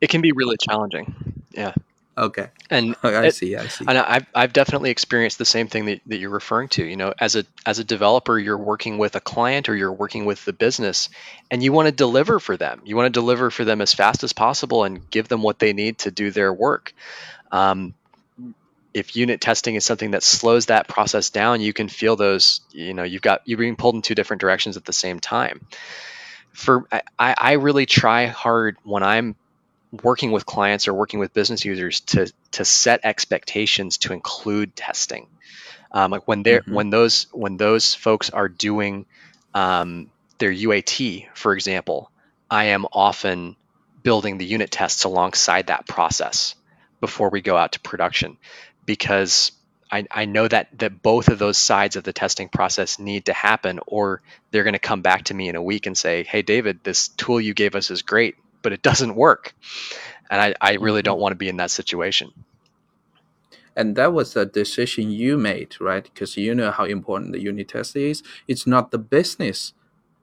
It 0.00 0.08
can 0.08 0.20
be 0.20 0.32
really 0.32 0.56
challenging. 0.56 1.14
Yeah. 1.52 1.74
Okay. 2.16 2.48
And 2.68 2.96
i 3.04 3.26
it, 3.26 3.34
see 3.34 3.54
i 3.54 3.66
see. 3.68 3.84
and 3.86 3.96
I've, 3.96 4.26
I've 4.34 4.52
definitely 4.52 4.90
experienced 4.90 5.38
the 5.38 5.44
same 5.44 5.68
thing 5.68 5.86
that, 5.86 6.00
that 6.06 6.18
you're 6.18 6.30
referring 6.30 6.68
to 6.70 6.84
you 6.84 6.96
know 6.96 7.14
as 7.20 7.36
a 7.36 7.44
as 7.64 7.78
a 7.78 7.84
developer 7.84 8.36
you're 8.36 8.58
working 8.58 8.98
with 8.98 9.14
a 9.14 9.20
client 9.20 9.68
or 9.68 9.76
you're 9.76 9.92
working 9.92 10.24
with 10.24 10.44
the 10.44 10.52
business 10.52 11.10
and 11.50 11.62
you 11.62 11.72
want 11.72 11.86
to 11.86 11.92
deliver 11.92 12.40
for 12.40 12.56
them. 12.56 12.82
You 12.84 12.96
want 12.96 13.06
to 13.06 13.20
deliver 13.20 13.50
for 13.50 13.64
them 13.64 13.80
as 13.80 13.94
fast 13.94 14.24
as 14.24 14.32
possible 14.32 14.82
and 14.82 15.08
give 15.10 15.28
them 15.28 15.42
what 15.42 15.60
they 15.60 15.72
need 15.72 15.98
to 15.98 16.10
do 16.10 16.32
their 16.32 16.52
work 16.52 16.92
um, 17.50 17.94
if 18.94 19.16
unit 19.16 19.40
testing 19.40 19.74
is 19.74 19.84
something 19.84 20.12
that 20.12 20.22
slows 20.22 20.66
that 20.66 20.88
process 20.88 21.30
down, 21.30 21.60
you 21.60 21.72
can 21.72 21.88
feel 21.88 22.16
those, 22.16 22.60
you 22.70 22.94
know, 22.94 23.02
you've 23.02 23.22
got, 23.22 23.42
you're 23.44 23.58
being 23.58 23.76
pulled 23.76 23.94
in 23.94 24.02
two 24.02 24.14
different 24.14 24.40
directions 24.40 24.76
at 24.76 24.84
the 24.84 24.92
same 24.92 25.20
time. 25.20 25.66
For, 26.52 26.86
I, 26.92 27.02
I 27.18 27.52
really 27.52 27.86
try 27.86 28.26
hard 28.26 28.76
when 28.82 29.02
I'm 29.02 29.36
working 30.02 30.32
with 30.32 30.44
clients 30.46 30.88
or 30.88 30.94
working 30.94 31.20
with 31.20 31.32
business 31.32 31.64
users 31.64 32.00
to, 32.00 32.32
to 32.52 32.64
set 32.64 33.00
expectations 33.04 33.98
to 33.98 34.12
include 34.12 34.74
testing. 34.74 35.28
Um, 35.92 36.10
like 36.10 36.26
when 36.26 36.42
they're, 36.42 36.60
mm-hmm. 36.60 36.74
when 36.74 36.90
those, 36.90 37.26
when 37.32 37.56
those 37.56 37.94
folks 37.94 38.30
are 38.30 38.48
doing 38.48 39.06
um, 39.54 40.10
their 40.38 40.52
UAT, 40.52 41.28
for 41.34 41.54
example, 41.54 42.10
I 42.50 42.66
am 42.66 42.86
often 42.92 43.56
building 44.02 44.38
the 44.38 44.46
unit 44.46 44.70
tests 44.70 45.04
alongside 45.04 45.68
that 45.68 45.86
process 45.86 46.54
before 47.00 47.30
we 47.30 47.40
go 47.40 47.56
out 47.56 47.72
to 47.72 47.80
production 47.80 48.36
because 48.86 49.52
I, 49.90 50.06
I 50.10 50.24
know 50.26 50.46
that 50.46 50.78
that 50.78 51.02
both 51.02 51.28
of 51.28 51.38
those 51.38 51.58
sides 51.58 51.96
of 51.96 52.04
the 52.04 52.12
testing 52.12 52.48
process 52.48 52.98
need 52.98 53.26
to 53.26 53.32
happen 53.32 53.80
or 53.86 54.22
they're 54.50 54.64
going 54.64 54.74
to 54.74 54.78
come 54.78 55.02
back 55.02 55.24
to 55.24 55.34
me 55.34 55.48
in 55.48 55.56
a 55.56 55.62
week 55.62 55.86
and 55.86 55.96
say 55.96 56.24
hey 56.24 56.42
david 56.42 56.80
this 56.82 57.08
tool 57.08 57.40
you 57.40 57.54
gave 57.54 57.74
us 57.74 57.90
is 57.90 58.02
great 58.02 58.36
but 58.60 58.72
it 58.72 58.82
doesn't 58.82 59.14
work. 59.14 59.54
And 60.30 60.40
i, 60.40 60.54
I 60.60 60.74
really 60.74 61.02
don't 61.02 61.14
mm-hmm. 61.14 61.22
want 61.22 61.32
to 61.32 61.36
be 61.36 61.48
in 61.48 61.56
that 61.56 61.70
situation. 61.70 62.32
And 63.76 63.94
that 63.94 64.12
was 64.12 64.34
a 64.34 64.44
decision 64.44 65.12
you 65.12 65.38
made 65.38 65.80
right? 65.80 66.02
Because 66.02 66.36
you 66.36 66.54
know 66.54 66.72
how 66.72 66.84
important 66.84 67.32
the 67.32 67.40
unit 67.40 67.68
test 67.68 67.94
is. 67.94 68.24
It's 68.48 68.66
not 68.66 68.90
the 68.90 68.98
business 68.98 69.72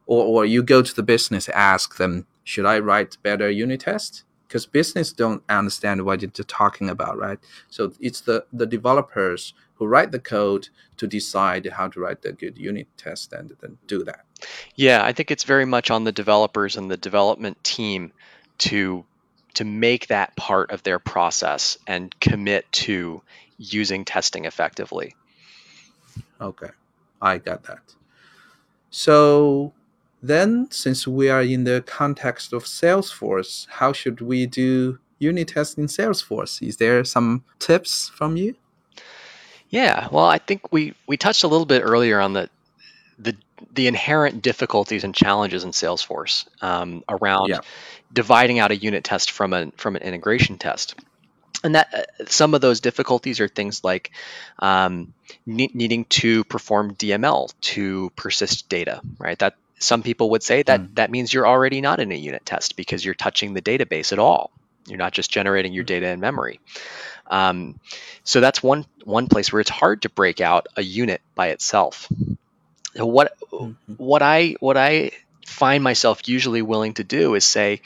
or, 0.05 0.23
or 0.23 0.45
you 0.45 0.63
go 0.63 0.81
to 0.81 0.95
the 0.95 1.03
business 1.03 1.49
ask 1.49 1.97
them 1.97 2.25
should 2.43 2.65
i 2.65 2.79
write 2.79 3.17
better 3.23 3.49
unit 3.49 3.81
test 3.81 4.23
because 4.47 4.65
business 4.65 5.11
don't 5.11 5.43
understand 5.49 6.05
what 6.05 6.21
you're 6.21 6.31
talking 6.31 6.89
about, 6.89 7.17
right? 7.17 7.39
So 7.69 7.93
it's 7.99 8.21
the 8.21 8.45
the 8.53 8.65
developers 8.65 9.53
who 9.75 9.85
write 9.85 10.11
the 10.11 10.19
code 10.19 10.69
to 10.97 11.07
decide 11.07 11.65
how 11.65 11.87
to 11.89 11.99
write 11.99 12.21
the 12.21 12.31
good 12.31 12.57
unit 12.57 12.87
test 12.97 13.33
and 13.33 13.51
then 13.61 13.77
do 13.87 14.03
that. 14.03 14.25
Yeah, 14.75 15.03
I 15.03 15.11
think 15.11 15.31
it's 15.31 15.43
very 15.43 15.65
much 15.65 15.91
on 15.91 16.03
the 16.03 16.11
developers 16.11 16.77
and 16.77 16.89
the 16.89 16.97
development 16.97 17.63
team 17.63 18.11
to 18.59 19.05
to 19.55 19.63
make 19.63 20.07
that 20.07 20.35
part 20.35 20.71
of 20.71 20.83
their 20.83 20.99
process 20.99 21.77
and 21.87 22.17
commit 22.19 22.69
to 22.71 23.21
using 23.57 24.03
testing 24.03 24.45
effectively. 24.45 25.15
Okay, 26.41 26.69
I 27.21 27.37
got 27.37 27.63
that. 27.63 27.79
So 28.89 29.73
then, 30.27 30.67
since 30.71 31.07
we 31.07 31.29
are 31.29 31.41
in 31.41 31.63
the 31.63 31.83
context 31.85 32.53
of 32.53 32.65
Salesforce, 32.65 33.67
how 33.69 33.93
should 33.93 34.21
we 34.21 34.45
do 34.45 34.99
unit 35.19 35.49
tests 35.49 35.75
in 35.75 35.87
Salesforce? 35.87 36.65
Is 36.65 36.77
there 36.77 37.03
some 37.03 37.43
tips 37.59 38.09
from 38.09 38.37
you? 38.37 38.55
Yeah, 39.69 40.07
well, 40.11 40.25
I 40.25 40.37
think 40.37 40.71
we 40.71 40.93
we 41.07 41.17
touched 41.17 41.43
a 41.43 41.47
little 41.47 41.65
bit 41.65 41.81
earlier 41.83 42.19
on 42.19 42.33
the 42.33 42.49
the 43.19 43.35
the 43.73 43.87
inherent 43.87 44.41
difficulties 44.41 45.03
and 45.03 45.13
challenges 45.13 45.63
in 45.63 45.71
Salesforce 45.71 46.45
um, 46.61 47.03
around 47.09 47.49
yeah. 47.49 47.59
dividing 48.13 48.59
out 48.59 48.71
a 48.71 48.75
unit 48.75 49.03
test 49.03 49.31
from 49.31 49.53
a 49.53 49.71
from 49.77 49.95
an 49.95 50.03
integration 50.03 50.57
test. 50.57 50.95
And 51.63 51.75
that 51.75 51.93
uh, 51.93 52.25
some 52.27 52.53
of 52.53 52.61
those 52.61 52.79
difficulties 52.79 53.39
are 53.39 53.47
things 53.47 53.83
like 53.83 54.11
um, 54.59 55.13
ne- 55.45 55.71
needing 55.73 56.05
to 56.05 56.43
perform 56.43 56.95
DML 56.95 57.53
to 57.61 58.11
persist 58.15 58.69
data, 58.69 59.01
right? 59.17 59.39
That 59.39 59.55
some 59.79 60.03
people 60.03 60.31
would 60.31 60.43
say 60.43 60.63
that 60.63 60.81
mm. 60.81 60.95
that 60.95 61.11
means 61.11 61.33
you're 61.33 61.47
already 61.47 61.81
not 61.81 61.99
in 61.99 62.11
a 62.11 62.15
unit 62.15 62.45
test 62.45 62.75
because 62.75 63.03
you're 63.03 63.13
touching 63.13 63.53
the 63.53 63.61
database 63.61 64.11
at 64.13 64.19
all. 64.19 64.51
You're 64.87 64.97
not 64.97 65.13
just 65.13 65.31
generating 65.31 65.73
your 65.73 65.83
data 65.83 66.07
in 66.07 66.19
memory. 66.19 66.59
Um, 67.27 67.79
so 68.23 68.39
that's 68.39 68.61
one 68.61 68.85
one 69.03 69.27
place 69.27 69.51
where 69.51 69.59
it's 69.59 69.69
hard 69.69 70.03
to 70.03 70.09
break 70.09 70.41
out 70.41 70.67
a 70.75 70.83
unit 70.83 71.21
by 71.33 71.47
itself. 71.47 72.07
So 72.95 73.05
what 73.05 73.33
mm-hmm. 73.51 73.93
what 73.97 74.21
I 74.21 74.55
what 74.59 74.77
I 74.77 75.11
find 75.45 75.83
myself 75.83 76.27
usually 76.27 76.61
willing 76.61 76.93
to 76.95 77.03
do 77.03 77.35
is 77.35 77.45
say 77.45 77.81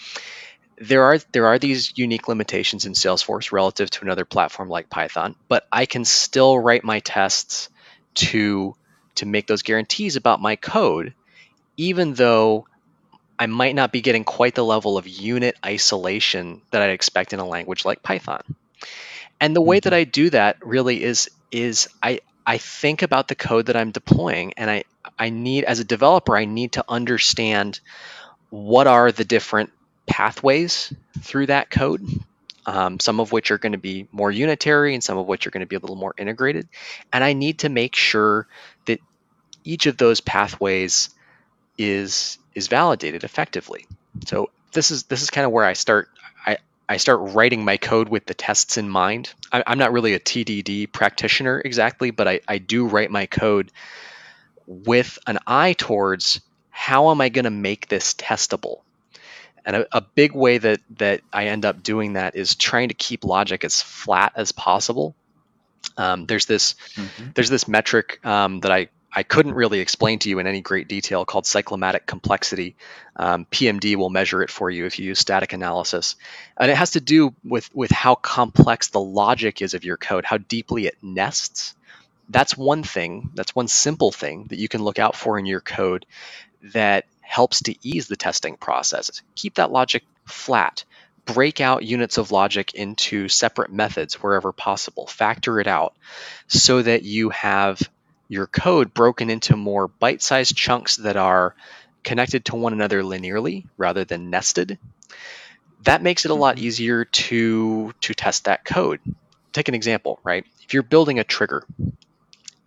there 0.78 1.04
are 1.04 1.19
there 1.32 1.47
are 1.47 1.60
these 1.60 1.97
unique 1.97 2.28
limitations 2.28 2.86
in 2.86 2.93
Salesforce 2.93 3.52
relative 3.52 3.89
to 3.91 4.02
another 4.04 4.25
platform 4.25 4.69
like 4.69 4.89
Python, 4.89 5.36
but 5.47 5.67
I 5.71 5.86
can 5.86 6.06
still 6.06 6.58
write 6.58 6.84
my 6.84 6.99
tests 6.99 7.69
to 8.15 8.75
to 9.15 9.25
make 9.25 9.47
those 9.47 9.63
guarantees 9.63 10.15
about 10.15 10.41
my 10.41 10.56
code, 10.56 11.13
even 11.79 12.13
though 12.13 12.67
I 13.39 13.45
might 13.45 13.73
not 13.73 13.93
be 13.93 14.01
getting 14.01 14.25
quite 14.25 14.53
the 14.53 14.65
level 14.65 14.97
of 14.97 15.07
unit 15.07 15.55
isolation 15.65 16.61
that 16.71 16.81
I'd 16.81 16.89
expect 16.89 17.31
in 17.31 17.39
a 17.39 17.47
language 17.47 17.85
like 17.85 18.03
Python. 18.03 18.43
And 19.39 19.55
the 19.55 19.61
way 19.61 19.77
mm-hmm. 19.77 19.85
that 19.85 19.93
I 19.93 20.03
do 20.03 20.29
that 20.31 20.57
really 20.61 21.01
is 21.01 21.29
is 21.51 21.87
I 22.03 22.19
I 22.45 22.57
think 22.57 23.01
about 23.01 23.29
the 23.29 23.35
code 23.35 23.67
that 23.67 23.77
I'm 23.77 23.91
deploying 23.91 24.53
and 24.57 24.69
I 24.69 24.83
I 25.17 25.29
need 25.29 25.63
as 25.63 25.79
a 25.79 25.85
developer 25.85 26.35
I 26.35 26.43
need 26.43 26.73
to 26.73 26.83
understand 26.89 27.79
what 28.49 28.87
are 28.87 29.13
the 29.13 29.23
different 29.23 29.71
pathways 30.05 30.93
through 31.21 31.45
that 31.45 31.69
code 31.69 32.05
um, 32.65 32.99
some 32.99 33.21
of 33.21 33.31
which 33.31 33.51
are 33.51 33.57
going 33.57 33.71
to 33.71 33.77
be 33.77 34.07
more 34.11 34.31
unitary 34.31 34.93
and 34.93 35.03
some 35.03 35.17
of 35.17 35.27
which 35.27 35.47
are 35.47 35.49
going 35.49 35.61
to 35.61 35.65
be 35.65 35.77
a 35.77 35.79
little 35.79 35.95
more 35.95 36.13
integrated. 36.17 36.67
And 37.11 37.23
I 37.23 37.33
need 37.33 37.59
to 37.59 37.69
make 37.69 37.95
sure 37.95 38.47
that 38.85 38.99
each 39.63 39.87
of 39.87 39.97
those 39.97 40.21
pathways 40.21 41.09
is 41.79 42.37
is 42.53 42.67
validated 42.67 43.23
effectively. 43.23 43.87
So 44.27 44.49
this 44.73 44.91
is 44.91 45.03
this 45.03 45.23
is 45.23 45.31
kind 45.31 45.45
of 45.45 45.51
where 45.51 45.65
I 45.65 45.73
start. 45.73 46.09
I, 46.45 46.57
I 46.87 46.97
start 46.97 47.33
writing 47.33 47.63
my 47.63 47.77
code 47.77 48.09
with 48.09 48.25
the 48.25 48.33
tests 48.33 48.77
in 48.77 48.89
mind. 48.89 49.33
I, 49.51 49.63
am 49.65 49.79
not 49.79 49.93
really 49.93 50.13
a 50.13 50.19
TDD 50.19 50.91
practitioner 50.91 51.59
exactly, 51.63 52.11
but 52.11 52.27
I, 52.27 52.41
I 52.47 52.57
do 52.57 52.85
write 52.85 53.09
my 53.09 53.25
code 53.25 53.71
with 54.67 55.17
an 55.25 55.39
eye 55.47 55.73
towards 55.73 56.41
how 56.69 57.09
am 57.11 57.21
I 57.21 57.29
going 57.29 57.45
to 57.45 57.51
make 57.51 57.87
this 57.87 58.13
testable? 58.13 58.81
And 59.65 59.77
a, 59.77 59.97
a, 59.97 60.01
big 60.01 60.33
way 60.33 60.57
that 60.57 60.79
that 60.97 61.21
I 61.31 61.47
end 61.47 61.65
up 61.65 61.83
doing 61.83 62.13
that 62.13 62.35
is 62.35 62.55
trying 62.55 62.89
to 62.89 62.93
keep 62.93 63.23
logic 63.23 63.63
as 63.63 63.81
flat 63.81 64.33
as 64.35 64.51
possible. 64.51 65.15
Um, 65.97 66.25
there's 66.25 66.45
this 66.45 66.75
mm-hmm. 66.95 67.31
there's 67.35 67.49
this 67.49 67.67
metric 67.67 68.25
um, 68.25 68.61
that 68.61 68.71
I 68.71 68.89
I 69.12 69.24
couldn't 69.24 69.56
really 69.56 69.80
explain 69.80 70.19
to 70.19 70.30
you 70.30 70.39
in 70.39 70.48
any 70.48 70.62
great 70.62 70.88
detail 70.88 71.26
called 71.26 71.45
cyclomatic 71.45 72.06
complexity. 72.06 72.76
Um, 73.15 73.45
PMD 73.45 73.95
will 73.95 74.10
measure 74.10 74.43
it 74.43 74.52
for 74.52 74.69
you 74.69 74.86
if 74.86 75.00
you 75.00 75.06
use 75.06 75.19
static 75.19 75.54
analysis, 75.54 76.15
and 76.58 76.69
it 76.69 76.76
has 76.76 76.91
to 76.91 77.02
do 77.02 77.34
with 77.43 77.74
with 77.74 77.91
how 77.91 78.15
complex 78.15 78.89
the 78.89 79.02
logic 79.02 79.62
is 79.62 79.74
of 79.74 79.84
your 79.84 79.98
code, 79.98 80.26
how 80.26 80.38
deeply 80.38 80.86
it 80.86 80.98
nests. 81.02 81.76
That's 82.30 82.56
one 82.56 82.84
thing. 82.84 83.32
That's 83.34 83.56
one 83.56 83.67
simple 83.67 84.12
thing 84.12 84.45
that 84.50 84.60
you 84.60 84.67
can 84.67 84.84
look 84.84 85.00
out 85.00 85.15
for 85.15 85.39
in 85.39 85.48
your 85.48 85.62
code 85.62 86.06
that 86.74 87.06
helps 87.22 87.63
to 87.63 87.76
ease 87.88 88.08
the 88.08 88.15
testing 88.15 88.58
process. 88.58 89.22
Keep 89.36 89.56
that 89.56 89.72
logic 89.72 90.04
flat. 90.26 90.84
Break 91.26 91.62
out 91.62 91.84
units 91.84 92.17
of 92.17 92.32
logic 92.32 92.74
into 92.74 93.28
separate 93.28 93.72
methods 93.72 94.15
wherever 94.15 94.52
possible. 94.52 95.08
Factor 95.08 95.60
it 95.60 95.67
out 95.67 95.95
so 96.48 96.82
that 96.82 97.04
you 97.04 97.30
have 97.30 97.82
your 98.29 98.47
code 98.47 98.93
broken 98.93 99.29
into 99.29 99.57
more 99.57 99.87
bite 99.89 100.21
sized 100.21 100.55
chunks 100.55 100.97
that 100.97 101.17
are 101.17 101.55
connected 102.03 102.45
to 102.45 102.55
one 102.55 102.71
another 102.71 103.03
linearly 103.03 103.65
rather 103.77 104.05
than 104.05 104.29
nested. 104.29 104.77
That 105.83 106.01
makes 106.01 106.23
it 106.23 106.31
a 106.31 106.35
lot 106.35 106.55
mm-hmm. 106.55 106.65
easier 106.65 107.05
to, 107.05 107.93
to 108.01 108.13
test 108.13 108.45
that 108.45 108.63
code. 108.63 109.01
Take 109.51 109.67
an 109.67 109.75
example, 109.75 110.19
right? 110.23 110.45
If 110.61 110.73
you're 110.73 110.83
building 110.83 111.19
a 111.19 111.23
trigger, 111.23 111.65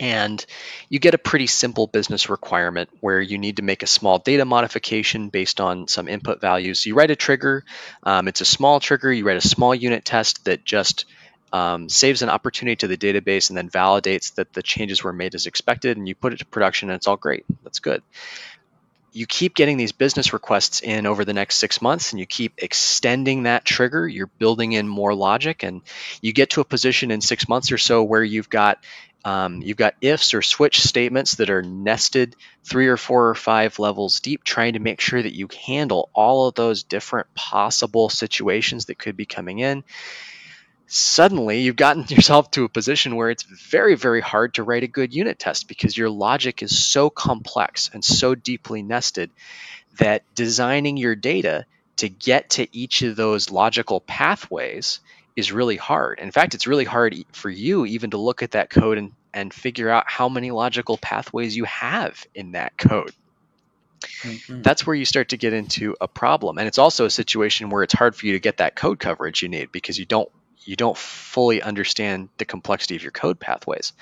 and 0.01 0.45
you 0.89 0.99
get 0.99 1.15
a 1.15 1.19
pretty 1.19 1.47
simple 1.47 1.87
business 1.87 2.29
requirement 2.29 2.91
where 2.99 3.21
you 3.21 3.39
need 3.39 3.59
to 3.59 3.63
make 3.63 3.85
a 3.85 3.87
small 3.87 4.19
data 4.19 4.45
modification 4.45 5.29
based 5.29 5.61
on 5.61 5.87
some 5.87 6.09
input 6.09 6.41
values. 6.41 6.81
So 6.81 6.89
you 6.89 6.97
write 6.97 7.13
a 7.13 7.17
trigger, 7.17 7.65
um, 8.03 8.27
it's 8.27 8.41
a 8.41 8.45
small 8.45 8.81
trigger, 8.81 9.13
you 9.13 9.25
write 9.25 9.37
a 9.37 9.49
small 9.49 9.73
unit 9.73 10.05
test 10.05 10.45
that 10.47 10.65
just 10.65 11.05
um, 11.53 11.89
saves 11.89 12.23
an 12.23 12.31
opportunity 12.31 12.77
to 12.77 12.89
the 12.89 12.97
database 12.97 13.51
and 13.51 13.57
then 13.57 13.69
validates 13.69 14.35
that 14.37 14.53
the 14.53 14.63
changes 14.63 15.05
were 15.05 15.13
made 15.13 15.35
as 15.35 15.47
expected, 15.47 15.97
and 15.97 16.09
you 16.09 16.15
put 16.15 16.33
it 16.33 16.39
to 16.39 16.47
production 16.47 16.89
and 16.89 16.97
it's 16.97 17.07
all 17.07 17.17
great. 17.17 17.45
That's 17.63 17.79
good. 17.79 18.03
You 19.15 19.27
keep 19.27 19.55
getting 19.55 19.77
these 19.77 19.93
business 19.93 20.33
requests 20.33 20.81
in 20.81 21.05
over 21.05 21.27
the 21.27 21.35
next 21.35 21.57
six 21.57 21.83
months 21.83 22.13
and 22.13 22.21
you 22.21 22.25
keep 22.25 22.55
extending 22.57 23.43
that 23.43 23.63
trigger. 23.67 24.09
You're 24.09 24.31
building 24.39 24.73
in 24.73 24.89
more 24.89 25.15
logic, 25.15 25.63
and 25.63 25.83
you 26.23 26.33
get 26.33 26.51
to 26.51 26.63
a 26.63 26.65
position 26.65 27.11
in 27.11 27.21
six 27.21 27.47
months 27.47 27.71
or 27.73 27.79
so 27.79 28.03
where 28.03 28.25
you've 28.25 28.49
got 28.49 28.79
um, 29.25 29.63
you've 29.63 29.77
got 29.77 29.95
ifs 30.01 30.35
or 30.35 30.43
switch 30.43 30.81
statements 30.81 31.37
that 31.37 31.51
are 31.51 31.63
nested 31.63 32.35
three 32.65 32.89
or 32.89 32.97
four 32.97 33.29
or 33.29 33.35
five 33.35 33.79
levels 33.79 34.21
deep, 34.21 34.43
trying 34.43 34.73
to 34.73 34.81
make 34.81 35.01
sure 35.01 35.23
that 35.23 35.37
you 35.37 35.49
handle 35.67 36.11
all 36.13 36.49
of 36.49 36.55
those 36.55 36.83
different 36.83 37.33
possible 37.35 38.09
situations 38.09 38.87
that 38.87 38.99
could 38.99 39.17
be 39.17 39.27
coming 39.27 39.61
in. 39.61 39.85
Suddenly, 40.95 41.63
you've 41.63 41.77
gotten 41.77 42.05
yourself 42.09 42.51
to 42.51 42.65
a 42.65 42.69
position 42.69 43.17
where 43.17 43.31
it's 43.31 43.45
very, 43.45 43.95
very 43.95 44.21
hard 44.21 44.55
to 44.55 44.63
write 44.63 44.83
a 44.83 44.89
good 44.89 45.15
unit 45.15 45.39
test 45.39 45.67
because 45.67 45.97
your 45.97 46.11
logic 46.11 46.63
is 46.63 46.85
so 46.85 47.09
complex 47.09 47.89
and 47.95 48.05
so 48.05 48.35
deeply 48.35 48.83
nested 48.83 49.31
that 49.97 50.23
designing 50.35 50.99
your 50.99 51.15
data 51.15 51.65
to 51.97 52.11
get 52.11 52.51
to 52.51 52.77
each 52.77 53.01
of 53.01 53.17
those 53.17 53.51
logical 53.51 54.03
pathways 54.03 55.01
is 55.35 55.51
really 55.51 55.77
hard. 55.77 56.19
In 56.19 56.31
fact, 56.31 56.53
it's 56.53 56.67
really 56.67 56.85
hard 56.85 57.17
for 57.33 57.49
you 57.49 57.87
even 57.87 58.11
to 58.11 58.19
look 58.19 58.43
at 58.43 58.51
that 58.51 58.69
code 58.69 58.99
and, 58.99 59.13
and 59.33 59.55
figure 59.55 59.89
out 59.89 60.05
how 60.07 60.29
many 60.29 60.51
logical 60.51 60.99
pathways 60.99 61.57
you 61.57 61.65
have 61.65 62.27
in 62.35 62.53
that 62.53 62.77
code. 62.77 63.15
Mm-hmm. 64.03 64.61
That's 64.61 64.87
where 64.87 64.97
you 64.97 65.07
start 65.07 65.31
to 65.31 65.39
get 65.39 65.55
into 65.55 65.97
a 66.03 66.09
problem. 66.09 66.59
And 66.59 66.69
it's 66.69 66.79
also 66.79 67.07
a 67.07 67.11
situation 67.11 67.71
where 67.71 67.83
it's 67.83 67.95
hard 67.95 68.15
for 68.15 68.27
you 68.27 68.35
to 68.35 68.41
get 68.41 68.59
that 68.59 68.77
code 68.77 68.99
coverage 68.99 69.43
you 69.43 69.49
need 69.49 69.73
because 69.73 69.99
you 69.99 70.05
don't 70.05 70.31
you 70.65 70.77
don't 70.77 70.97
fully 70.97 71.63
understand 71.63 72.29
the 72.39 72.45
complexity 72.45 72.97
of 72.97 73.03
your 73.03 73.13
code 73.13 73.39
pathways. 73.41 73.93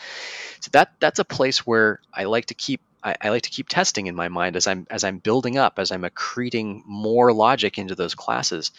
So 0.60 0.70
that 0.72 0.92
that's 1.00 1.18
a 1.18 1.24
place 1.24 1.66
where 1.66 2.00
I 2.12 2.24
like 2.24 2.46
to 2.46 2.54
keep 2.54 2.80
I, 3.02 3.16
I, 3.20 3.30
like 3.30 3.42
to 3.42 3.50
keep 3.50 3.68
testing 3.68 4.08
in 4.08 4.14
my 4.14 4.28
mind 4.28 4.56
as 4.56 4.66
I'm 4.66 4.86
as 4.90 5.04
I'm 5.04 5.18
building 5.18 5.56
up, 5.56 5.78
as 5.78 5.90
I'm 5.90 6.04
accreting 6.04 6.82
more 6.84 7.32
logic 7.32 7.78
into 7.78 7.94
those 7.94 8.14
classes, 8.14 8.72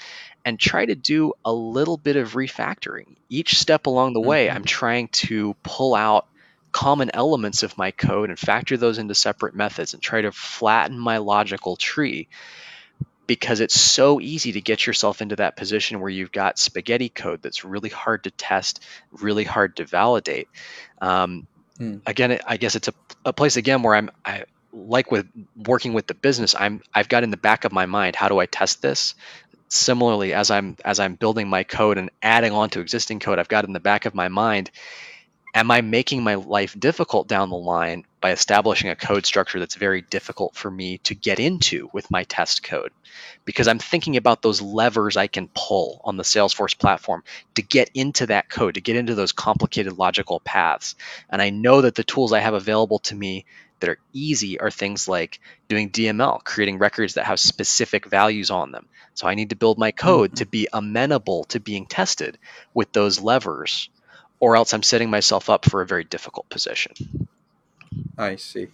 and 0.46 0.60
try 0.60 0.86
to 0.86 0.96
do 0.96 1.34
a 1.44 1.52
little 1.52 1.98
bit 1.98 2.18
of 2.18 2.34
refactoring. 2.34 3.16
Each 3.30 3.58
step 3.58 3.88
along 3.88 4.14
the 4.14 4.22
way, 4.22 4.48
mm-hmm. 4.48 4.58
I'm 4.58 4.66
trying 4.66 5.08
to 5.08 5.56
pull 5.64 5.96
out 5.96 6.28
common 6.72 7.12
elements 7.14 7.64
of 7.64 7.78
my 7.78 7.92
code 7.92 8.30
and 8.30 8.40
factor 8.40 8.78
those 8.78 8.98
into 8.98 9.16
separate 9.16 9.56
methods 9.56 9.94
and 9.94 10.02
try 10.02 10.22
to 10.22 10.32
flatten 10.32 10.98
my 10.98 11.18
logical 11.18 11.76
tree 11.76 12.30
because 13.28 13.60
it's 13.60 13.80
so 13.80 14.20
easy 14.20 14.54
to 14.54 14.62
get 14.62 14.86
yourself 14.86 15.22
into 15.22 15.38
that 15.38 15.56
position 15.56 16.00
where 16.00 16.10
you've 16.10 16.32
got 16.32 16.60
spaghetti 16.60 17.10
code 17.10 17.42
that's 17.42 17.64
really 17.64 17.90
hard 17.90 18.26
to 18.26 18.32
test, 18.32 18.82
really 19.12 19.44
hard 19.44 19.78
to 19.78 19.86
validate. 19.86 20.50
Um, 21.02 21.48
Hmm. 21.82 21.98
Again, 22.06 22.40
I 22.46 22.58
guess 22.58 22.76
it's 22.76 22.90
a, 22.90 22.94
a 23.26 23.34
place 23.34 23.58
again 23.58 23.82
where 23.82 23.96
I'm 23.96 24.12
I 24.24 24.44
like 24.72 25.10
with 25.10 25.28
working 25.56 25.94
with 25.94 26.06
the 26.06 26.14
business. 26.14 26.54
I'm 26.54 26.84
I've 26.94 27.10
got 27.10 27.24
in 27.24 27.32
the 27.32 27.38
back 27.38 27.66
of 27.66 27.72
my 27.72 27.88
mind 27.88 28.16
how 28.16 28.30
do 28.30 28.38
I 28.38 28.46
test 28.46 28.84
this. 28.84 29.16
Similarly, 29.68 30.34
as 30.34 30.52
I'm 30.52 30.78
as 30.86 31.00
I'm 31.00 31.16
building 31.16 31.50
my 31.50 31.64
code 31.64 31.98
and 31.98 32.12
adding 32.22 32.52
on 32.52 32.70
to 32.72 32.82
existing 32.82 33.20
code, 33.20 33.40
I've 33.40 33.48
got 33.48 33.66
in 33.66 33.74
the 33.74 33.80
back 33.80 34.06
of 34.06 34.14
my 34.14 34.28
mind 34.28 34.70
am 35.54 35.72
I 35.72 35.82
making 35.82 36.24
my 36.24 36.36
life 36.36 36.80
difficult 36.80 37.28
down 37.28 37.50
the 37.50 37.58
line 37.58 38.06
by 38.22 38.32
establishing 38.32 38.90
a 38.90 38.96
code 38.96 39.26
structure 39.26 39.60
that's 39.60 39.76
very 39.76 40.02
difficult 40.02 40.56
for 40.56 40.70
me 40.70 41.00
to 41.00 41.16
get 41.16 41.40
into 41.40 41.90
with 41.92 42.12
my 42.12 42.24
test 42.24 42.64
code? 42.64 42.92
Because 43.44 43.68
I'm 43.68 43.80
thinking 43.80 44.16
about 44.16 44.42
those 44.42 44.62
levers 44.62 45.18
I 45.18 45.28
can 45.28 45.50
pull 45.54 46.02
on 46.04 46.18
the 46.18 46.24
Salesforce 46.24 46.78
platform 46.78 47.24
to 47.56 47.62
get 47.62 47.90
into 47.94 48.28
that 48.28 48.50
code, 48.50 48.76
to 48.76 48.82
get 48.82 48.96
into 48.96 49.16
those 49.16 49.32
complicated 49.32 49.98
logical 49.98 50.40
paths. 50.40 50.96
And 51.30 51.42
I 51.42 51.50
know 51.50 51.82
that 51.82 51.96
the 51.96 52.04
tools 52.04 52.32
I 52.32 52.40
have 52.40 52.54
available 52.54 53.00
to 53.00 53.16
me 53.16 53.46
that 53.82 53.90
are 53.90 54.00
easy 54.14 54.60
are 54.60 54.72
things 54.72 55.08
like 55.08 55.40
doing 55.68 55.90
DML, 55.90 56.44
creating 56.44 56.78
records 56.78 57.16
that 57.16 57.26
have 57.26 57.40
specific 57.40 58.06
values 58.06 58.52
on 58.52 58.72
them. 58.72 58.88
So 59.16 59.28
I 59.28 59.36
need 59.36 59.50
to 59.50 59.56
build 59.56 59.78
my 59.78 59.92
code 59.92 60.30
mm-hmm. 60.30 60.38
to 60.38 60.46
be 60.46 60.68
amenable 60.72 61.46
to 61.46 61.60
being 61.60 61.88
tested 61.88 62.38
with 62.74 62.92
those 62.94 63.20
levers 63.20 63.90
or 64.40 64.56
else 64.56 64.74
I'm 64.74 64.84
setting 64.84 65.10
myself 65.10 65.50
up 65.50 65.66
for 65.66 65.82
a 65.82 65.88
very 65.88 66.04
difficult 66.04 66.50
position. 66.50 67.21
I 68.22 68.36
see. 68.36 68.68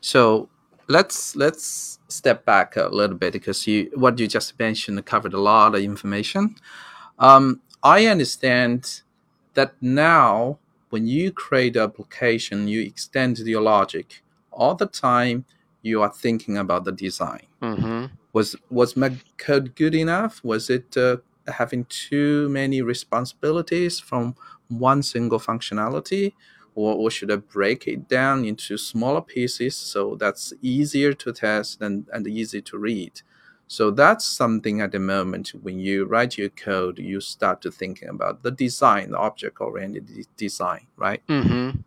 So 0.00 0.48
let's 0.88 1.34
let's 1.34 1.98
step 2.08 2.44
back 2.44 2.76
a 2.76 2.88
little 2.88 3.16
bit 3.16 3.32
because 3.32 3.66
you 3.66 3.90
what 3.94 4.18
you 4.18 4.28
just 4.28 4.58
mentioned 4.58 5.04
covered 5.04 5.34
a 5.34 5.40
lot 5.40 5.74
of 5.74 5.82
information. 5.82 6.54
Um, 7.18 7.60
I 7.82 8.06
understand 8.06 9.02
that 9.54 9.74
now 9.80 10.58
when 10.90 11.06
you 11.06 11.32
create 11.32 11.76
an 11.76 11.82
application, 11.82 12.68
you 12.68 12.82
extend 12.82 13.38
your 13.38 13.62
logic 13.62 14.22
all 14.52 14.74
the 14.74 14.86
time. 14.86 15.44
You 15.82 16.02
are 16.02 16.12
thinking 16.12 16.56
about 16.58 16.84
the 16.84 16.92
design. 16.92 17.46
Mm-hmm. 17.60 18.06
Was 18.32 18.54
was 18.70 18.96
my 18.96 19.12
code 19.36 19.74
good 19.74 19.94
enough? 19.94 20.44
Was 20.44 20.70
it 20.70 20.96
uh, 20.96 21.16
having 21.48 21.86
too 21.86 22.48
many 22.50 22.82
responsibilities 22.82 23.98
from 23.98 24.36
one 24.68 25.02
single 25.02 25.40
functionality 25.40 26.32
or, 26.74 26.94
or 26.94 27.10
should 27.10 27.30
I 27.30 27.36
break 27.36 27.86
it 27.86 28.08
down 28.08 28.44
into 28.44 28.76
smaller 28.78 29.20
pieces 29.20 29.76
so 29.76 30.16
that's 30.16 30.52
easier 30.62 31.12
to 31.14 31.32
test 31.32 31.82
and, 31.82 32.06
and 32.12 32.26
easy 32.26 32.62
to 32.62 32.78
read? 32.78 33.22
So 33.68 33.90
that's 33.90 34.26
something 34.26 34.80
at 34.82 34.92
the 34.92 34.98
moment 34.98 35.52
when 35.62 35.78
you 35.78 36.04
write 36.04 36.36
your 36.36 36.50
code, 36.50 36.98
you 36.98 37.20
start 37.20 37.62
to 37.62 37.70
thinking 37.70 38.08
about 38.08 38.42
the 38.42 38.50
design, 38.50 39.12
the 39.12 39.18
object-oriented 39.18 40.26
design, 40.36 40.86
right? 40.96 41.22
Mm-hmm. 41.28 41.80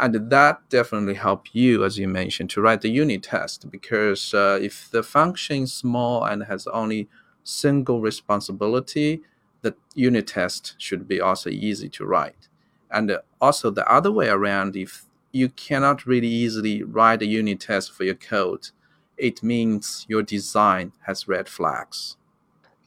and 0.00 0.30
that 0.30 0.60
definitely 0.68 1.14
help 1.14 1.54
you, 1.54 1.84
as 1.84 1.98
you 1.98 2.06
mentioned, 2.06 2.50
to 2.50 2.60
write 2.60 2.82
the 2.82 2.90
unit 2.90 3.22
test 3.22 3.70
because 3.70 4.34
uh, 4.34 4.58
if 4.60 4.90
the 4.90 5.02
function 5.02 5.62
is 5.62 5.72
small 5.72 6.22
and 6.24 6.44
has 6.44 6.66
only 6.66 7.08
single 7.44 8.00
responsibility, 8.00 9.22
the 9.62 9.74
unit 9.94 10.26
test 10.26 10.74
should 10.78 11.08
be 11.08 11.20
also 11.20 11.48
easy 11.50 11.88
to 11.88 12.04
write. 12.04 12.45
And 12.90 13.18
also 13.40 13.70
the 13.70 13.90
other 13.90 14.12
way 14.12 14.28
around, 14.28 14.76
if 14.76 15.04
you 15.32 15.48
cannot 15.50 16.06
really 16.06 16.28
easily 16.28 16.82
write 16.82 17.22
a 17.22 17.26
unit 17.26 17.60
test 17.60 17.92
for 17.92 18.04
your 18.04 18.14
code, 18.14 18.70
it 19.16 19.42
means 19.42 20.06
your 20.08 20.22
design 20.22 20.92
has 21.06 21.28
red 21.28 21.48
flags. 21.48 22.16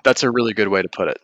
That's 0.04 0.24
a 0.24 0.32
really 0.32 0.54
good 0.54 0.70
way 0.70 0.82
to 0.82 0.90
put 0.90 1.08
it. 1.10 1.22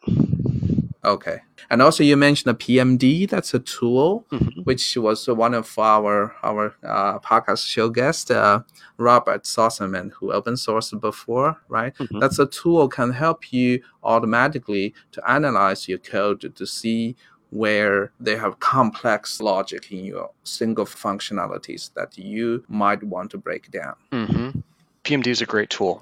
Okay. 1.05 1.41
And 1.69 1.81
also, 1.81 2.03
you 2.03 2.17
mentioned 2.17 2.55
the 2.55 2.65
PMD. 2.65 3.29
That's 3.29 3.53
a 3.53 3.59
tool, 3.59 4.25
mm-hmm. 4.31 4.61
which 4.61 4.97
was 4.97 5.27
one 5.27 5.53
of 5.53 5.77
our 5.77 6.35
our 6.43 6.75
uh, 6.83 7.19
podcast 7.19 7.65
show 7.65 7.89
guest, 7.89 8.31
uh, 8.31 8.61
Robert 8.97 9.43
Sösemann, 9.43 10.11
who 10.11 10.31
open 10.31 10.55
sourced 10.55 10.99
before, 10.99 11.57
right? 11.69 11.95
Mm-hmm. 11.95 12.19
That's 12.19 12.39
a 12.39 12.45
tool 12.45 12.87
can 12.87 13.11
help 13.11 13.51
you 13.51 13.81
automatically 14.03 14.93
to 15.11 15.29
analyze 15.29 15.87
your 15.87 15.99
code 15.99 16.55
to 16.55 16.65
see 16.65 17.15
where 17.49 18.11
they 18.19 18.35
have 18.35 18.59
complex 18.59 19.39
logic 19.39 19.91
in 19.91 20.05
your 20.05 20.31
single 20.43 20.85
functionalities 20.85 21.93
that 21.93 22.17
you 22.17 22.63
might 22.67 23.03
want 23.03 23.31
to 23.31 23.37
break 23.37 23.71
down. 23.71 23.95
Mm-hmm. 24.11 24.59
PMD 25.03 25.27
is 25.27 25.41
a 25.41 25.45
great 25.45 25.69
tool. 25.69 26.01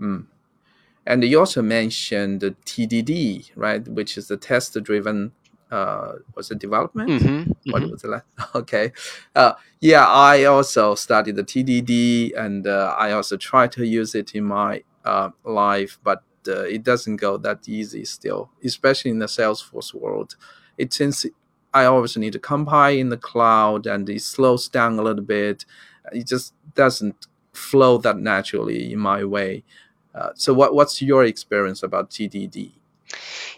Mm. 0.00 0.26
And 1.06 1.24
you 1.24 1.38
also 1.38 1.62
mentioned 1.62 2.40
the 2.40 2.52
TDD, 2.64 3.50
right, 3.56 3.86
which 3.88 4.16
is 4.16 4.28
the 4.28 4.36
test-driven 4.36 5.32
uh, 5.70 6.14
was 6.34 6.50
it 6.50 6.58
development? 6.58 7.10
Mm-hmm, 7.10 7.70
what 7.70 7.82
mm-hmm. 7.82 7.92
was 7.92 8.04
it 8.04 8.08
like? 8.08 8.24
Okay, 8.54 8.92
uh, 9.36 9.54
yeah, 9.80 10.04
I 10.06 10.44
also 10.44 10.94
studied 10.94 11.36
the 11.36 11.44
TDD, 11.44 12.36
and 12.36 12.66
uh, 12.66 12.94
I 12.98 13.12
also 13.12 13.36
try 13.36 13.68
to 13.68 13.86
use 13.86 14.14
it 14.14 14.34
in 14.34 14.44
my 14.44 14.82
uh, 15.04 15.30
life, 15.44 15.98
but 16.02 16.22
uh, 16.46 16.62
it 16.62 16.82
doesn't 16.82 17.16
go 17.16 17.36
that 17.38 17.68
easy 17.68 18.04
still, 18.04 18.50
especially 18.64 19.10
in 19.10 19.18
the 19.18 19.26
Salesforce 19.26 19.94
world. 19.94 20.36
It 20.78 20.90
tends 20.90 21.26
I 21.72 21.84
always 21.84 22.16
need 22.16 22.32
to 22.32 22.38
compile 22.38 22.94
in 22.94 23.10
the 23.10 23.16
cloud, 23.16 23.86
and 23.86 24.08
it 24.08 24.22
slows 24.22 24.68
down 24.68 24.98
a 24.98 25.02
little 25.02 25.24
bit. 25.24 25.64
It 26.12 26.26
just 26.26 26.54
doesn't 26.74 27.26
flow 27.52 27.98
that 27.98 28.18
naturally 28.18 28.92
in 28.92 28.98
my 28.98 29.24
way. 29.24 29.64
Uh, 30.14 30.30
so 30.34 30.52
what 30.52 30.74
what's 30.74 31.00
your 31.00 31.24
experience 31.24 31.82
about 31.82 32.10
TDD? 32.10 32.72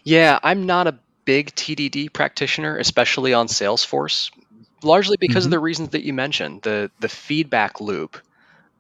Yeah, 0.05 0.39
I'm 0.43 0.67
not 0.67 0.87
a 0.87 0.99
big 1.25 1.55
TDD 1.55 2.13
practitioner, 2.13 2.77
especially 2.77 3.33
on 3.33 3.47
Salesforce, 3.47 4.31
largely 4.83 5.17
because 5.17 5.45
mm-hmm. 5.45 5.49
of 5.49 5.51
the 5.53 5.59
reasons 5.61 5.89
that 5.91 6.05
you 6.05 6.13
mentioned. 6.13 6.63
The 6.63 6.91
the 7.01 7.09
feedback 7.09 7.81
loop 7.81 8.19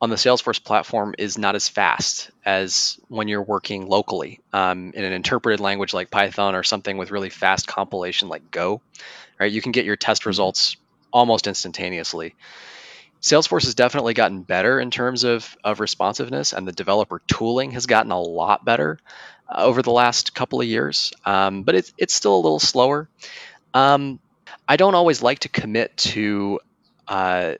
on 0.02 0.10
the 0.10 0.16
Salesforce 0.16 0.62
platform 0.62 1.14
is 1.16 1.38
not 1.38 1.54
as 1.54 1.68
fast 1.68 2.32
as 2.44 2.98
when 3.06 3.28
you're 3.28 3.40
working 3.40 3.86
locally 3.86 4.40
um, 4.52 4.90
in 4.96 5.04
an 5.04 5.12
interpreted 5.12 5.60
language 5.60 5.94
like 5.94 6.10
Python 6.10 6.56
or 6.56 6.64
something 6.64 6.96
with 6.96 7.12
really 7.12 7.30
fast 7.30 7.68
compilation 7.68 8.28
like 8.28 8.50
Go. 8.50 8.82
Right, 9.38 9.52
you 9.52 9.62
can 9.62 9.70
get 9.70 9.84
your 9.84 9.94
test 9.94 10.22
mm-hmm. 10.22 10.30
results 10.30 10.76
almost 11.12 11.46
instantaneously. 11.46 12.34
Salesforce 13.20 13.62
has 13.64 13.76
definitely 13.76 14.14
gotten 14.14 14.42
better 14.42 14.80
in 14.80 14.90
terms 14.90 15.22
of, 15.22 15.56
of 15.62 15.78
responsiveness, 15.78 16.52
and 16.52 16.66
the 16.66 16.72
developer 16.72 17.22
tooling 17.28 17.70
has 17.70 17.86
gotten 17.86 18.10
a 18.10 18.20
lot 18.20 18.64
better 18.64 18.98
uh, 19.48 19.62
over 19.62 19.82
the 19.82 19.92
last 19.92 20.34
couple 20.34 20.60
of 20.60 20.66
years. 20.66 21.12
Um, 21.24 21.62
but 21.62 21.76
it's 21.76 21.92
it's 21.96 22.12
still 22.12 22.34
a 22.34 22.42
little 22.42 22.58
slower. 22.58 23.08
Um, 23.72 24.18
I 24.66 24.76
don't 24.76 24.96
always 24.96 25.22
like 25.22 25.40
to 25.40 25.48
commit 25.48 25.96
to 25.98 26.58
uh, 27.06 27.54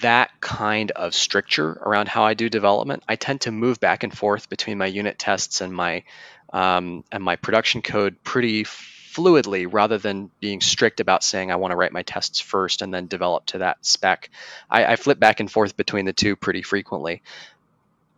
that 0.00 0.30
kind 0.40 0.90
of 0.92 1.14
stricture 1.14 1.70
around 1.70 2.08
how 2.08 2.24
I 2.24 2.34
do 2.34 2.48
development. 2.48 3.02
I 3.08 3.16
tend 3.16 3.42
to 3.42 3.50
move 3.50 3.80
back 3.80 4.04
and 4.04 4.16
forth 4.16 4.48
between 4.48 4.78
my 4.78 4.86
unit 4.86 5.18
tests 5.18 5.60
and 5.60 5.72
my 5.72 6.04
um, 6.52 7.04
and 7.10 7.22
my 7.22 7.36
production 7.36 7.82
code 7.82 8.22
pretty 8.22 8.64
fluidly 8.64 9.66
rather 9.70 9.98
than 9.98 10.30
being 10.40 10.60
strict 10.60 11.00
about 11.00 11.22
saying 11.22 11.50
I 11.50 11.56
want 11.56 11.72
to 11.72 11.76
write 11.76 11.92
my 11.92 12.02
tests 12.02 12.40
first 12.40 12.82
and 12.82 12.92
then 12.92 13.06
develop 13.06 13.46
to 13.46 13.58
that 13.58 13.84
spec. 13.84 14.30
I, 14.70 14.84
I 14.84 14.96
flip 14.96 15.18
back 15.18 15.40
and 15.40 15.50
forth 15.50 15.76
between 15.76 16.04
the 16.04 16.12
two 16.12 16.36
pretty 16.36 16.62
frequently. 16.62 17.22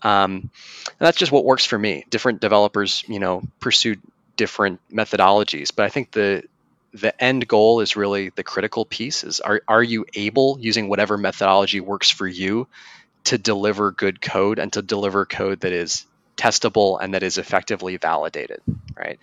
Um, 0.03 0.51
that's 0.99 1.19
just 1.19 1.33
what 1.33 1.45
works 1.45 1.65
for 1.65 1.79
me. 1.79 2.05
Different 2.11 2.41
developers, 2.41 3.03
you 3.09 3.19
know, 3.19 3.43
pursue 3.59 3.97
different 4.37 4.81
methodologies, 4.93 5.73
but 5.75 5.85
I 5.85 5.89
think 5.89 6.11
the 6.11 6.45
the 6.95 7.23
end 7.23 7.47
goal 7.47 7.81
is 7.81 7.97
really 7.97 8.31
the 8.31 8.45
critical 8.45 8.85
piece 8.85 9.25
is 9.25 9.41
are, 9.41 9.61
are 9.69 9.83
you 9.83 10.07
able 10.15 10.57
using 10.61 10.89
whatever 10.89 11.19
methodology 11.19 11.81
works 11.81 12.09
for 12.09 12.27
you 12.27 12.67
to 13.25 13.37
deliver 13.37 13.91
good 13.91 14.21
code 14.21 14.59
and 14.59 14.73
to 14.73 14.83
deliver 14.83 15.27
code 15.27 15.61
that 15.61 15.73
is 15.73 16.07
testable 16.37 16.99
and 17.01 17.15
that 17.15 17.23
is 17.23 17.37
effectively 17.39 17.97
validated 17.97 18.61
right 18.97 19.19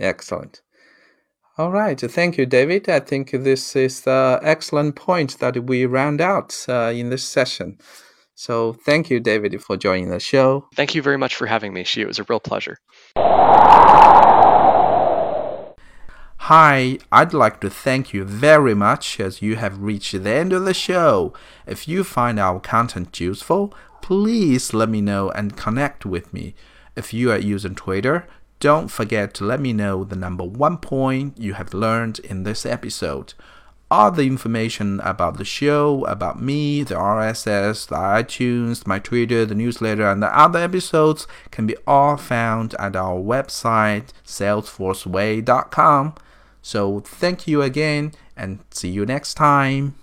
Excellent. 0.00 0.62
All 1.58 1.70
right. 1.70 2.00
Thank 2.00 2.38
you, 2.38 2.46
David. 2.46 2.88
I 2.88 3.00
think 3.00 3.32
this 3.32 3.76
is 3.76 4.00
the 4.02 4.40
excellent 4.42 4.96
point 4.96 5.38
that 5.40 5.64
we 5.64 5.84
round 5.84 6.20
out 6.20 6.64
uh, 6.68 6.92
in 6.94 7.10
this 7.10 7.22
session. 7.22 7.78
So 8.34 8.72
thank 8.72 9.10
you, 9.10 9.20
David, 9.20 9.62
for 9.62 9.76
joining 9.76 10.08
the 10.08 10.20
show. 10.20 10.66
Thank 10.74 10.94
you 10.94 11.02
very 11.02 11.18
much 11.18 11.34
for 11.34 11.46
having 11.46 11.74
me, 11.74 11.84
Xi. 11.84 12.00
It 12.00 12.06
was 12.06 12.18
a 12.18 12.24
real 12.24 12.40
pleasure. 12.40 12.78
Hi, 16.52 16.98
I'd 17.12 17.32
like 17.32 17.60
to 17.60 17.70
thank 17.70 18.12
you 18.12 18.24
very 18.24 18.74
much 18.74 19.20
as 19.20 19.40
you 19.40 19.54
have 19.54 19.80
reached 19.84 20.20
the 20.20 20.30
end 20.30 20.52
of 20.52 20.64
the 20.64 20.74
show. 20.74 21.32
If 21.64 21.86
you 21.86 22.02
find 22.02 22.40
our 22.40 22.58
content 22.58 23.20
useful, 23.20 23.72
please 24.02 24.74
let 24.74 24.88
me 24.88 25.00
know 25.00 25.30
and 25.30 25.56
connect 25.56 26.04
with 26.04 26.34
me. 26.34 26.56
If 26.96 27.14
you 27.14 27.30
are 27.30 27.38
using 27.38 27.76
Twitter, 27.76 28.26
don't 28.58 28.88
forget 28.88 29.32
to 29.34 29.44
let 29.44 29.60
me 29.60 29.72
know 29.72 30.02
the 30.02 30.16
number 30.16 30.42
one 30.42 30.78
point 30.78 31.38
you 31.38 31.54
have 31.54 31.72
learned 31.72 32.18
in 32.18 32.42
this 32.42 32.66
episode. 32.66 33.34
All 33.88 34.10
the 34.10 34.26
information 34.26 34.98
about 35.04 35.38
the 35.38 35.44
show, 35.44 36.04
about 36.06 36.42
me, 36.42 36.82
the 36.82 36.96
RSS, 36.96 37.86
the 37.86 37.94
iTunes, 37.94 38.88
my 38.88 38.98
Twitter, 38.98 39.46
the 39.46 39.54
newsletter, 39.54 40.10
and 40.10 40.20
the 40.20 40.36
other 40.36 40.58
episodes 40.58 41.28
can 41.52 41.68
be 41.68 41.76
all 41.86 42.16
found 42.16 42.74
at 42.74 42.96
our 42.96 43.20
website, 43.20 44.08
salesforceway.com. 44.26 46.14
So 46.62 47.00
thank 47.00 47.46
you 47.46 47.62
again 47.62 48.12
and 48.36 48.60
see 48.70 48.88
you 48.88 49.06
next 49.06 49.34
time. 49.34 49.94